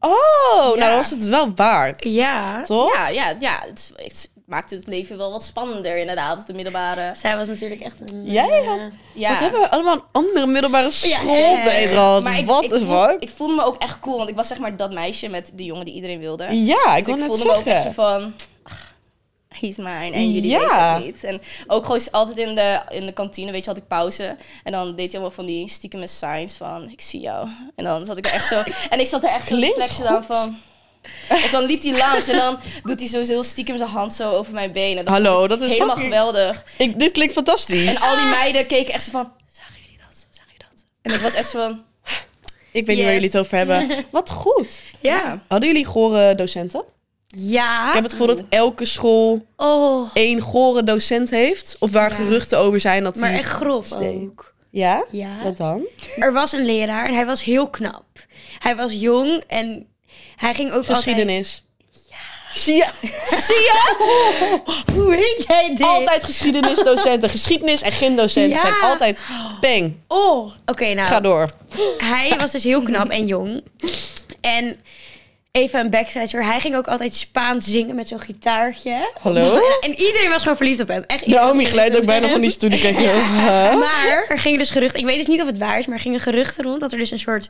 [0.00, 0.86] Oh, nou Ja.
[0.86, 2.04] dan was het wel waard.
[2.04, 2.62] Ja.
[2.62, 2.94] Toch?
[2.94, 3.58] Ja, ja, ja.
[3.66, 7.14] Het is, het maakte het leven wel wat spannender inderdaad op de middelbare.
[7.14, 8.24] Zij was natuurlijk echt een...
[8.30, 8.78] Jij eh, had-
[9.14, 9.28] Ja.
[9.30, 12.22] Wat hebben we allemaal een andere middelbare schooltijd gehad?
[12.44, 13.16] Wat ik is wat?
[13.22, 15.64] Ik voelde me ook echt cool, want ik was zeg maar dat meisje met de
[15.64, 16.44] jongen die iedereen wilde.
[16.64, 18.32] Ja, ik dus wil ik voelde me ook echt zo van...
[18.62, 18.88] "Ach,
[19.48, 20.58] He's mine en jullie Ja.
[20.60, 21.24] weten het niet.
[21.24, 24.36] En ook gewoon altijd in de, in de kantine, weet je, had ik pauze.
[24.64, 27.48] En dan deed hij allemaal van die stiekeme signs van, ik zie jou.
[27.76, 28.62] En dan zat ik er echt zo...
[28.90, 30.24] En ik zat er echt zo Klinkt goed.
[30.26, 30.58] van...
[31.30, 34.30] Of dan liep hij langs en dan doet hij zo heel stiekem zijn hand zo
[34.30, 35.04] over mijn benen.
[35.04, 36.64] Dat Hallo, dat is helemaal fucking- geweldig.
[36.78, 37.94] Ik, dit klinkt fantastisch.
[37.94, 40.26] En al die meiden keken echt zo van, zagen jullie dat?
[40.30, 40.84] Zagen jullie dat?
[41.02, 41.82] En ik was echt zo van,
[42.72, 43.88] ik weet niet waar jullie het over hebben.
[44.10, 44.80] Wat goed.
[45.00, 45.42] ja.
[45.48, 46.84] Hadden jullie gore docenten?
[47.26, 47.88] Ja.
[47.88, 51.76] Ik heb het gevoel dat elke school Oh, één gore docent heeft.
[51.78, 52.16] Of waar Ja.
[52.16, 53.38] geruchten over zijn dat maar die...
[53.38, 54.20] echt grof Steek.
[54.22, 54.54] ook.
[54.70, 55.04] Ja?
[55.10, 55.42] Ja.
[55.42, 55.82] Wat dan?
[56.18, 58.04] Er was een leraar en hij was heel knap.
[58.58, 59.86] Hij was jong en
[60.36, 60.96] hij ging ook altijd...
[60.96, 61.62] Geschiedenis.
[62.50, 62.86] Zie je?
[63.26, 63.98] Zie je?
[64.94, 65.86] Hoe weet jij dit?
[65.86, 67.30] Altijd geschiedenisdocenten.
[67.30, 68.60] Geschiedenis en gymdocenten Ja.
[68.60, 69.24] zijn altijd
[69.60, 69.96] peng.
[70.08, 71.06] Oh, oké, nou.
[71.06, 71.48] Ga door.
[71.98, 73.62] Hij was dus heel knap en jong.
[74.40, 74.80] En
[75.52, 76.44] even een backstage.
[76.44, 79.10] Hij ging ook altijd Spaans zingen met zo'n gitaartje.
[79.20, 79.54] Hallo?
[79.56, 81.04] En, en iedereen was gewoon verliefd op hem.
[81.06, 83.14] Echt, iedereen Naomi was glijdt ook verliefd bijna op van die hem.
[83.44, 83.78] huh?
[83.78, 86.02] Maar er gingen dus geruchten, ik weet dus niet of het waar is, maar er
[86.02, 87.48] gingen geruchten rond dat er dus een soort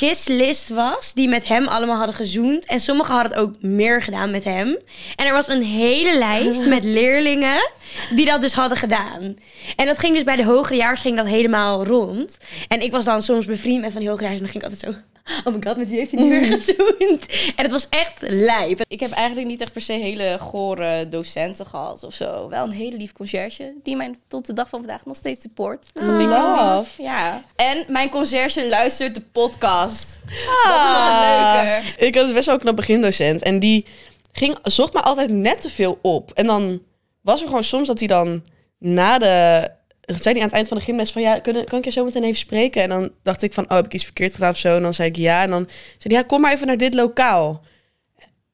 [0.00, 2.66] kisslist was die met hem allemaal hadden gezoend.
[2.66, 4.78] En sommigen hadden het ook meer gedaan met hem.
[5.16, 7.70] En er was een hele lijst met leerlingen
[8.10, 9.36] die dat dus hadden gedaan.
[9.76, 12.38] En dat ging dus bij de hogerejaars ging dat helemaal rond.
[12.68, 14.94] En ik was dan soms bevriend met van die hogerejaars en dan ging ik altijd
[14.94, 15.00] zo...
[15.44, 17.26] Oh my god, met wie heeft hij nu weer gezoend?
[17.56, 18.80] En het was echt lijp.
[18.88, 22.48] Ik heb eigenlijk niet echt per se hele gore docenten gehad of zo.
[22.48, 25.86] Wel een hele lief conciërge die mij tot de dag van vandaag nog steeds support.
[25.92, 26.60] Dus dat vind ik heel lief.
[26.60, 27.02] Love.
[27.02, 27.42] Ja.
[27.56, 30.20] En mijn conciërge luistert de podcast.
[30.24, 32.06] Dat is nog het leuke.
[32.06, 33.42] Ik had best wel een knap begindocent.
[33.42, 33.86] En die
[34.32, 36.30] ging, zocht me altijd net te veel op.
[36.34, 36.82] En dan
[37.20, 38.42] was er gewoon soms dat hij dan
[38.78, 39.70] na de...
[40.14, 41.22] Zei hij aan het eind van de gymles van...
[41.22, 42.82] Ja, kunnen, kan ik je zo meteen even spreken?
[42.82, 43.64] En dan dacht ik van...
[43.64, 44.76] Oh, heb ik iets verkeerd gedaan of zo?
[44.76, 45.42] En dan zei ik ja.
[45.42, 46.16] En dan zei hij...
[46.16, 47.64] Ja, kom maar even naar dit lokaal.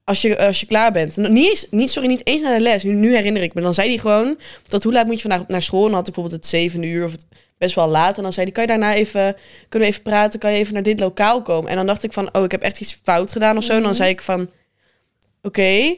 [0.05, 1.19] Als je, als je klaar bent.
[1.19, 2.83] En Niet eens, niet, sorry, niet eens naar de les.
[2.83, 3.61] Nu, nu herinner ik me.
[3.61, 4.38] Dan zei hij gewoon...
[4.69, 5.83] Tot hoe laat moet je vandaag naar school?
[5.83, 7.27] En dan had ik bijvoorbeeld het zevende uur of het
[7.59, 8.16] best wel laat.
[8.16, 8.55] En dan zei hij...
[8.55, 9.37] Kan je daarna even...
[9.69, 10.40] Kunnen we even praten?
[10.40, 11.71] Kan je even naar dit lokaal komen?
[11.71, 12.35] En dan dacht ik van...
[12.35, 13.73] Oh, ik heb echt iets fout gedaan of zo.
[13.73, 14.51] En dan zei ik van...
[15.42, 15.97] Oké.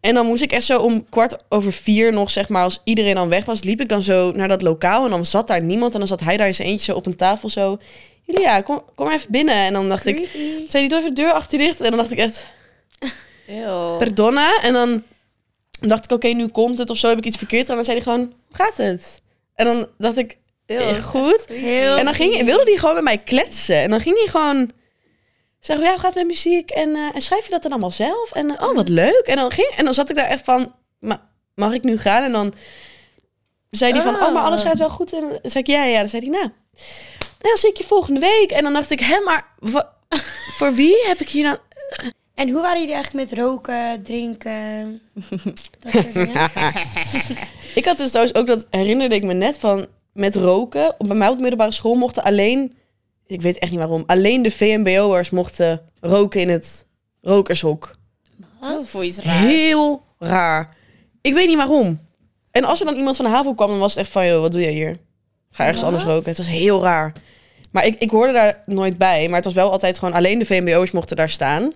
[0.00, 3.14] En dan moest ik echt zo om kwart over vier nog, zeg maar, als iedereen
[3.14, 5.92] dan weg was, liep ik dan zo naar dat lokaal en dan zat daar niemand
[5.92, 7.78] en dan zat hij daar zijn eentje op een tafel zo.
[8.22, 9.54] Julia, kom, kom even binnen.
[9.54, 10.28] En dan dacht ik,
[10.68, 11.80] zei hij, doe even de deur achter je dicht.
[11.80, 12.48] En dan dacht ik echt,
[13.98, 14.60] perdonna.
[14.62, 15.02] En dan
[15.80, 17.68] dacht ik, oké, nu komt het of zo, heb ik iets verkeerd.
[17.68, 19.20] En dan zei hij gewoon, hoe gaat het?
[19.54, 21.44] En dan dacht ik, eh, goed.
[21.48, 23.76] Heel En dan ging, wilde hij gewoon met mij kletsen.
[23.76, 24.70] En dan ging hij gewoon
[25.60, 26.70] zeggen, ja, hoe gaat het met muziek?
[26.70, 28.32] En, eh, en schrijf je dat dan allemaal zelf?
[28.32, 29.22] En oh, wat leuk.
[29.24, 32.22] En dan, ging, en dan zat ik daar echt van, "Ma- mag ik nu gaan?
[32.22, 32.54] En dan
[33.70, 35.12] zei hij van, oh, maar alles gaat wel goed.
[35.12, 35.98] En dan zei ik, ja, ja.
[35.98, 36.52] Dan zei hij, nou, nou,
[37.38, 38.50] dan zie ik je volgende week.
[38.50, 39.46] En dan dacht ik, hè, maar
[40.58, 41.58] voor wie heb ik hier dan...
[42.34, 45.00] En hoe waren jullie eigenlijk met roken, drinken?
[45.80, 46.50] Dat soort dingen?
[47.74, 50.94] Ik had dus trouwens ook, dat herinnerde ik me net van, met roken.
[50.98, 52.76] Bij mij op de middelbare school mochten alleen,
[53.28, 56.86] ik weet echt niet waarom, alleen de VMBO'ers mochten roken in het
[57.20, 57.96] rokershok.
[58.60, 59.44] Dat is voor iets raars.
[59.44, 60.76] Heel raar.
[61.20, 62.00] Ik weet niet waarom.
[62.50, 64.40] En als er dan iemand van de HAVO kwam, dan was het echt van, joh,
[64.40, 64.96] wat doe jij hier?
[65.50, 65.92] Ga ergens Wat?
[65.92, 66.28] anders roken.
[66.28, 67.12] Het was heel raar.
[67.70, 69.26] Maar ik, ik hoorde daar nooit bij.
[69.26, 71.72] Maar het was wel altijd gewoon, alleen de VMBO'ers mochten daar staan.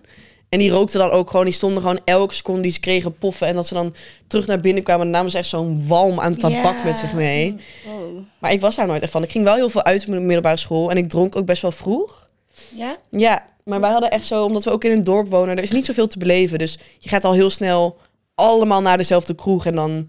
[0.52, 3.46] En die rookten dan ook gewoon, die stonden gewoon elke seconde die ze kregen poffen.
[3.46, 3.94] En dat ze dan
[4.26, 7.56] terug naar binnen kwamen, dan namen ze echt zo'n walm aan tabak met zich mee.
[7.84, 8.18] Wow.
[8.38, 9.22] Maar ik was daar nooit echt van.
[9.22, 10.90] Ik ging wel heel veel uit op de middelbare school.
[10.90, 12.28] En ik dronk ook best wel vroeg.
[12.76, 12.96] Ja?
[13.10, 15.70] Ja, maar wij hadden echt zo, omdat we ook in een dorp wonen, er is
[15.70, 16.58] niet zoveel te beleven.
[16.58, 17.98] Dus je gaat al heel snel
[18.34, 19.66] allemaal naar dezelfde kroeg.
[19.66, 20.08] En dan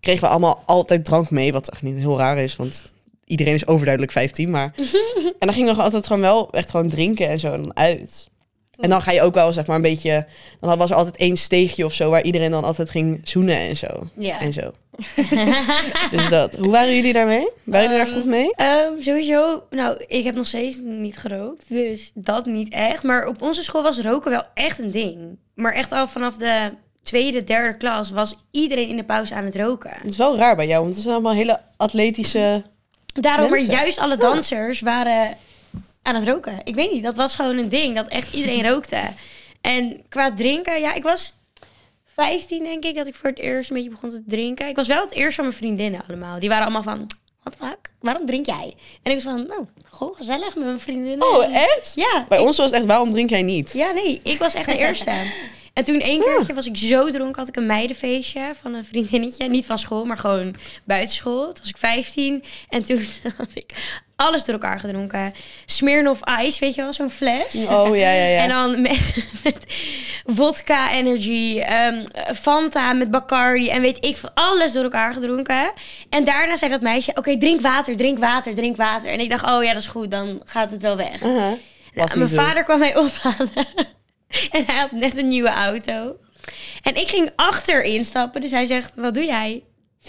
[0.00, 1.52] kregen we allemaal altijd drank mee.
[1.52, 2.90] Wat echt niet heel raar is, want
[3.24, 4.50] iedereen is overduidelijk 15.
[4.50, 4.72] Maar...
[5.38, 8.30] en dan gingen we altijd gewoon wel echt gewoon drinken en zo en dan uit.
[8.80, 10.26] En dan ga je ook wel zeg maar een beetje...
[10.60, 13.76] Dan was er altijd één steegje of zo waar iedereen dan altijd ging zoenen en
[13.76, 13.86] zo.
[14.16, 14.40] Ja.
[14.40, 14.72] En zo.
[16.10, 16.54] dus dat.
[16.54, 17.48] Hoe waren jullie daarmee?
[17.64, 18.54] Waren jullie daar Ehm, vroeg mee?
[18.54, 23.02] Ehm, sowieso, nou, ik heb nog steeds niet gerookt, dus dat niet echt.
[23.02, 25.38] Maar op onze school was roken wel echt een ding.
[25.54, 26.70] Maar echt al vanaf de
[27.02, 29.90] tweede, derde klas was iedereen in de pauze aan het roken.
[29.94, 32.62] Het is wel raar bij jou, want het zijn allemaal hele atletische...
[33.12, 33.76] Daarom, maar Mensen.
[33.76, 35.36] juist alle dansers waren
[36.02, 36.60] aan het roken.
[36.64, 39.00] Ik weet niet, dat was gewoon een ding, dat echt iedereen rookte.
[39.60, 41.34] En qua drinken, ja, ik was
[42.14, 44.68] 15 denk ik, dat ik voor het eerst een beetje begon te drinken.
[44.68, 46.38] Ik was wel het eerst van mijn vriendinnen allemaal.
[46.38, 47.06] Die waren allemaal van,
[47.42, 48.74] wat fuck, waarom drink jij?
[49.02, 51.28] En ik was van, nou, gewoon gezellig met mijn vriendinnen.
[51.28, 51.92] Oh, echt?
[51.94, 52.24] Ja.
[52.28, 53.72] Bij ik- ons was het echt, waarom drink jij niet?
[53.72, 55.12] Ja, nee, ik was echt de eerste.
[55.80, 59.48] En toen één keertje was ik zo dronken, had ik een meidenfeestje van een vriendinnetje.
[59.48, 60.54] Niet van school, maar gewoon
[60.84, 61.44] buitenschool.
[61.44, 63.04] Toen was ik 15 en toen
[63.36, 63.74] had ik
[64.16, 65.34] alles door elkaar gedronken.
[65.66, 67.54] Smirnoff Ice, weet je wel, zo'n fles.
[67.68, 68.42] Oh, ja, ja, ja.
[68.44, 69.66] En dan met, met
[70.26, 72.04] vodka energy, ehm,
[72.34, 75.72] Fanta met Bacardi en weet ik veel, alles door elkaar gedronken.
[76.10, 79.10] En daarna zei dat meisje, oké, drink water, drink water, drink water.
[79.10, 81.20] En ik dacht, oh ja, dat is goed, dan gaat het wel weg.
[81.20, 81.58] Nou,
[82.14, 83.98] mijn vader kwam mij ophalen.
[84.50, 86.16] en hij had net een nieuwe auto.
[86.82, 88.40] En ik ging achterin stappen.
[88.40, 89.62] Dus hij zegt, wat doe jij?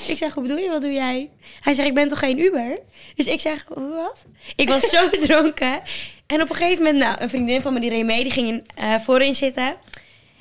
[0.08, 1.30] Ik zeg, hoe bedoel je, wat doe jij?
[1.62, 2.80] Hij zegt, ik ben toch geen Uber?
[3.16, 4.26] Dus ik zeg, wat?
[4.56, 5.82] Ik was zo dronken.
[6.28, 8.24] En op een gegeven moment, nou, een vriendin van me die reed mee.
[8.24, 9.76] Die ging in, eh, voorin zitten.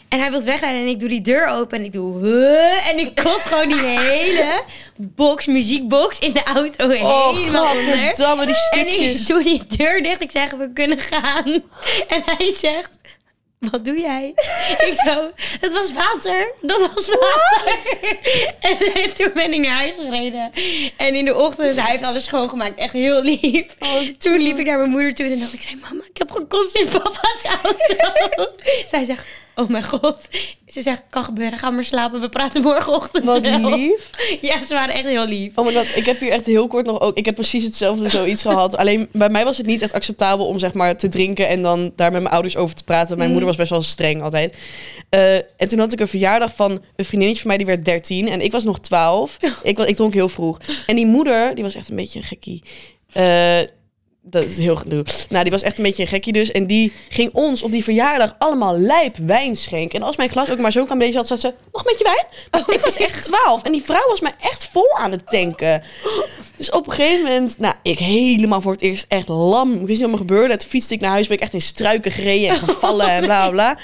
[0.09, 2.18] En hij wil wegrijden en ik doe die deur open en ik doe...
[2.26, 4.62] "Huh?" En ik kot gewoon die hele
[4.97, 7.85] box, muziekbox in de auto Oh, helemaal onder.
[7.85, 9.26] godverdamme, die En ik stukjes.
[9.26, 10.20] doe die deur dicht.
[10.20, 11.45] Ik zeg, we kunnen gaan.
[12.09, 12.99] En hij zegt,
[13.61, 14.32] wat doe jij?
[14.88, 15.30] Ik zo,
[15.61, 16.54] het was water.
[16.61, 17.78] Dat was water.
[19.02, 20.50] En toen ben ik naar huis gereden.
[20.96, 22.78] En in de ochtend, hij heeft alles schoongemaakt.
[22.78, 23.76] Echt heel lief.
[24.18, 26.76] Toen liep ik naar mijn moeder toe en dacht ik, zei, mama, ik heb gekotst
[26.76, 28.50] in papa's auto.
[28.90, 29.28] Zij zegt,
[29.61, 30.28] oh mijn god.
[30.66, 32.20] Ze zegt, kan gebeuren, ga maar slapen.
[32.20, 33.76] We praten morgenochtend Wat wel.
[33.76, 34.11] lief.
[34.40, 35.58] Ja, ze waren echt heel lief.
[35.58, 37.16] Oh my god, ik heb hier echt heel kort nog ook.
[37.16, 38.76] Ik heb precies hetzelfde zoiets gehad.
[38.76, 41.92] Alleen bij mij was het niet echt acceptabel om zeg maar te drinken en dan
[41.96, 43.16] daar met mijn ouders over te praten.
[43.18, 44.58] Mijn moeder was best wel streng altijd.
[45.08, 48.28] Eh, en toen had ik een verjaardag van een vriendinnetje van mij die werd 13
[48.28, 49.36] en ik was nog 12.
[49.62, 50.58] Ik, ik dronk heel vroeg.
[50.86, 52.62] En die moeder, die was echt een beetje een gekkie.
[53.12, 53.58] Eh,
[54.23, 55.05] dat is heel gedoe.
[55.29, 56.51] Nou, die was echt een beetje een gekkie dus.
[56.51, 60.01] En die ging ons op die verjaardag allemaal lijp wijn schenken.
[60.01, 61.55] En als mijn glas ook maar zo'n klein beetje had, zei ze...
[61.73, 62.75] Nog een beetje wijn?
[62.77, 63.62] Ik was echt 12.
[63.62, 65.83] En die vrouw was mij echt vol aan het tanken.
[66.57, 67.59] Dus op een gegeven moment...
[67.59, 69.73] Nou, ik helemaal voor het eerst echt lam.
[69.73, 70.57] Ik wist niet wat me gebeurde.
[70.57, 71.27] Toen fietste ik naar huis.
[71.27, 73.79] Ben ik echt in struiken gereden en gevallen en bla bla.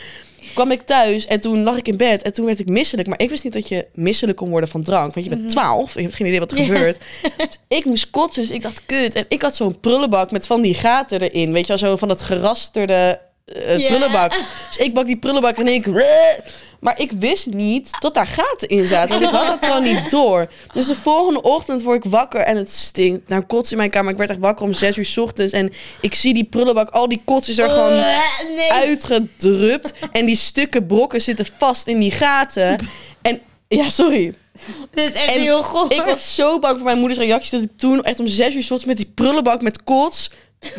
[0.57, 3.09] Kwam ik thuis en toen lag ik in bed en toen werd ik misselijk.
[3.09, 5.15] Maar ik wist niet dat je misselijk kon worden van drank.
[5.15, 6.99] Want je bent 12 en je hebt geen idee wat er gebeurt.
[7.37, 9.15] Dus ik moest kotsen, dus ik dacht kut.
[9.15, 11.53] En ik had zo'n prullenbak met van die gaten erin.
[11.53, 13.89] Weet je wel, zo van dat gerasterde eh, Ja.
[13.89, 14.33] prullenbak.
[14.69, 15.87] Dus ik bak die prullenbak en ik...
[16.81, 19.09] Maar ik wist niet dat daar gaten in zaten.
[19.21, 20.47] Want ik had het gewoon niet door.
[20.73, 24.11] Dus de volgende ochtend word ik wakker en het stinkt naar kots in mijn kamer.
[24.13, 25.53] Ik werd echt wakker om zes uur 's ochtends.
[25.53, 28.19] En ik zie die prullenbak, al die kots is er gewoon Eh,
[28.57, 28.73] nee.
[28.73, 29.93] uitgedrupt.
[30.13, 32.77] En die stukken brokken zitten vast in die gaten.
[33.23, 34.35] En ja, sorry.
[34.95, 35.93] Dit is echt En heel goor.
[35.93, 38.63] Ik was zo bang voor mijn moeders reactie dat ik toen echt om zes uur
[38.63, 40.31] 's ochtends met die prullenbak met kots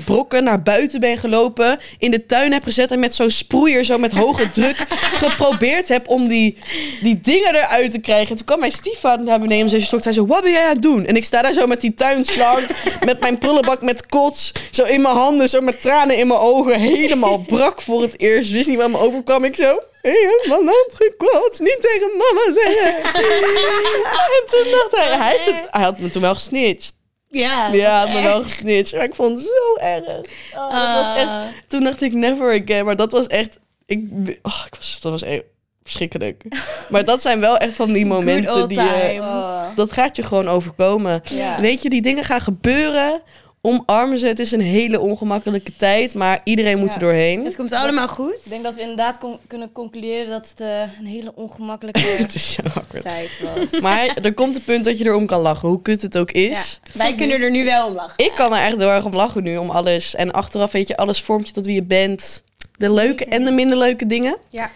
[0.05, 3.97] brokken naar buiten ben gelopen, in de tuin heb gezet en met zo'n sproeier zo
[3.97, 4.85] met hoge druk
[5.23, 6.57] geprobeerd heb om die,
[7.01, 8.29] die dingen eruit te krijgen.
[8.29, 10.17] En toen kwam mijn stiefvader naar beneden om zes uur 's ochtends.
[10.17, 11.05] Hij zo, wat ben jij aan het doen?
[11.05, 12.67] En ik sta daar zo met die tuinslang,
[13.05, 16.79] met mijn prullenbak met kots, zo in mijn handen, zo met tranen in mijn ogen,
[16.79, 18.51] helemaal brak voor het eerst.
[18.51, 19.43] Wist niet wat me overkwam.
[19.43, 22.95] Ik zo, heb mijn hand gekotst, niet tegen mama zeggen.
[24.37, 26.93] En toen dacht hij, hij, heeft het, hij had me toen wel gesnitcht.
[27.29, 27.67] Ja.
[27.71, 28.93] Ja, had me wel gesnitcht.
[28.93, 30.29] Maar ik vond het zo erg.
[30.55, 31.41] Oh, dat was echt, Ah.
[31.67, 32.85] toen dacht ik never again.
[32.85, 33.59] Maar dat was echt...
[33.85, 33.99] Ik,
[34.41, 35.41] oh, ik was, dat was echt
[35.83, 36.43] verschrikkelijk.
[36.89, 39.71] Maar dat zijn wel echt van die momenten die je...
[39.75, 41.21] Dat gaat je gewoon overkomen.
[41.29, 41.61] Ja.
[41.61, 43.21] Weet je, die dingen gaan gebeuren.
[43.67, 44.27] Omarmen ze.
[44.27, 46.15] Het is een hele ongemakkelijke tijd.
[46.15, 46.93] Maar iedereen moet Ja.
[46.93, 47.45] er doorheen.
[47.45, 48.33] Het komt allemaal goed.
[48.43, 52.33] Ik denk dat we inderdaad kon- kunnen concluderen dat het eh, een hele ongemakkelijke Het
[52.33, 53.03] is zo awkward.
[53.03, 53.81] tijd was.
[53.81, 55.69] Maar er komt een punt dat je erom kan lachen.
[55.69, 56.79] Hoe kut het ook is.
[56.93, 58.13] Wij kunnen er nu wel om lachen.
[58.25, 60.15] Ik kan er echt heel erg om lachen nu, om alles.
[60.15, 62.43] En achteraf weet je, alles vormt je tot wie je bent.
[62.77, 64.37] De leuke en de minder leuke dingen.
[64.49, 64.71] Ja,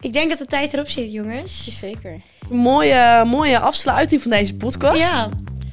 [0.00, 1.78] Ik denk dat de tijd erop zit, jongens.
[1.78, 2.20] zeker.
[2.50, 5.10] Een mooie, mooie afsluiting van deze podcast.
[5.10, 5.28] Ja.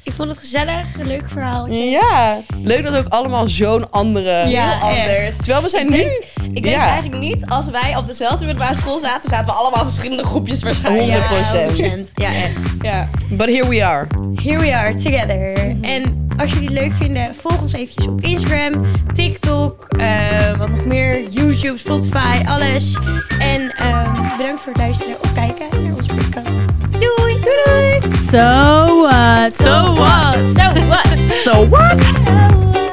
[0.05, 0.85] Ik vond het gezellig.
[0.99, 1.67] Een leuk verhaal.
[1.71, 2.41] Ja.
[2.61, 4.29] Leuk dat we ook allemaal zo'n andere...
[4.29, 4.81] Ja, Heel echt.
[4.81, 5.35] anders.
[5.35, 5.97] Terwijl we zijn Ik nu...
[5.97, 6.23] denk,
[6.55, 6.87] ik denk Ja.
[6.87, 11.07] eigenlijk niet, als wij op dezelfde middelbare school zaten, zaten we allemaal verschillende groepjes waarschijnlijk.
[11.07, 11.65] Ja.
[11.73, 12.11] 100%.
[12.13, 12.57] Ja, echt.
[12.81, 13.09] Ja.
[13.29, 14.07] But here we are.
[14.43, 15.53] Here we are, together.
[15.81, 18.81] En als jullie het leuk vinden, volg ons eventjes op Instagram,
[19.13, 22.97] TikTok, eh, wat nog meer, YouTube, Spotify, alles.
[23.39, 26.55] En ehm, bedankt voor het luisteren of kijken naar onze podcast.
[26.91, 27.39] Doei!
[27.41, 28.24] Doei!
[28.36, 29.53] So what?
[29.53, 30.36] So what?
[30.59, 31.07] So what?
[31.43, 31.99] So what?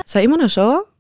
[0.07, 0.92] Zei iemand nou zo?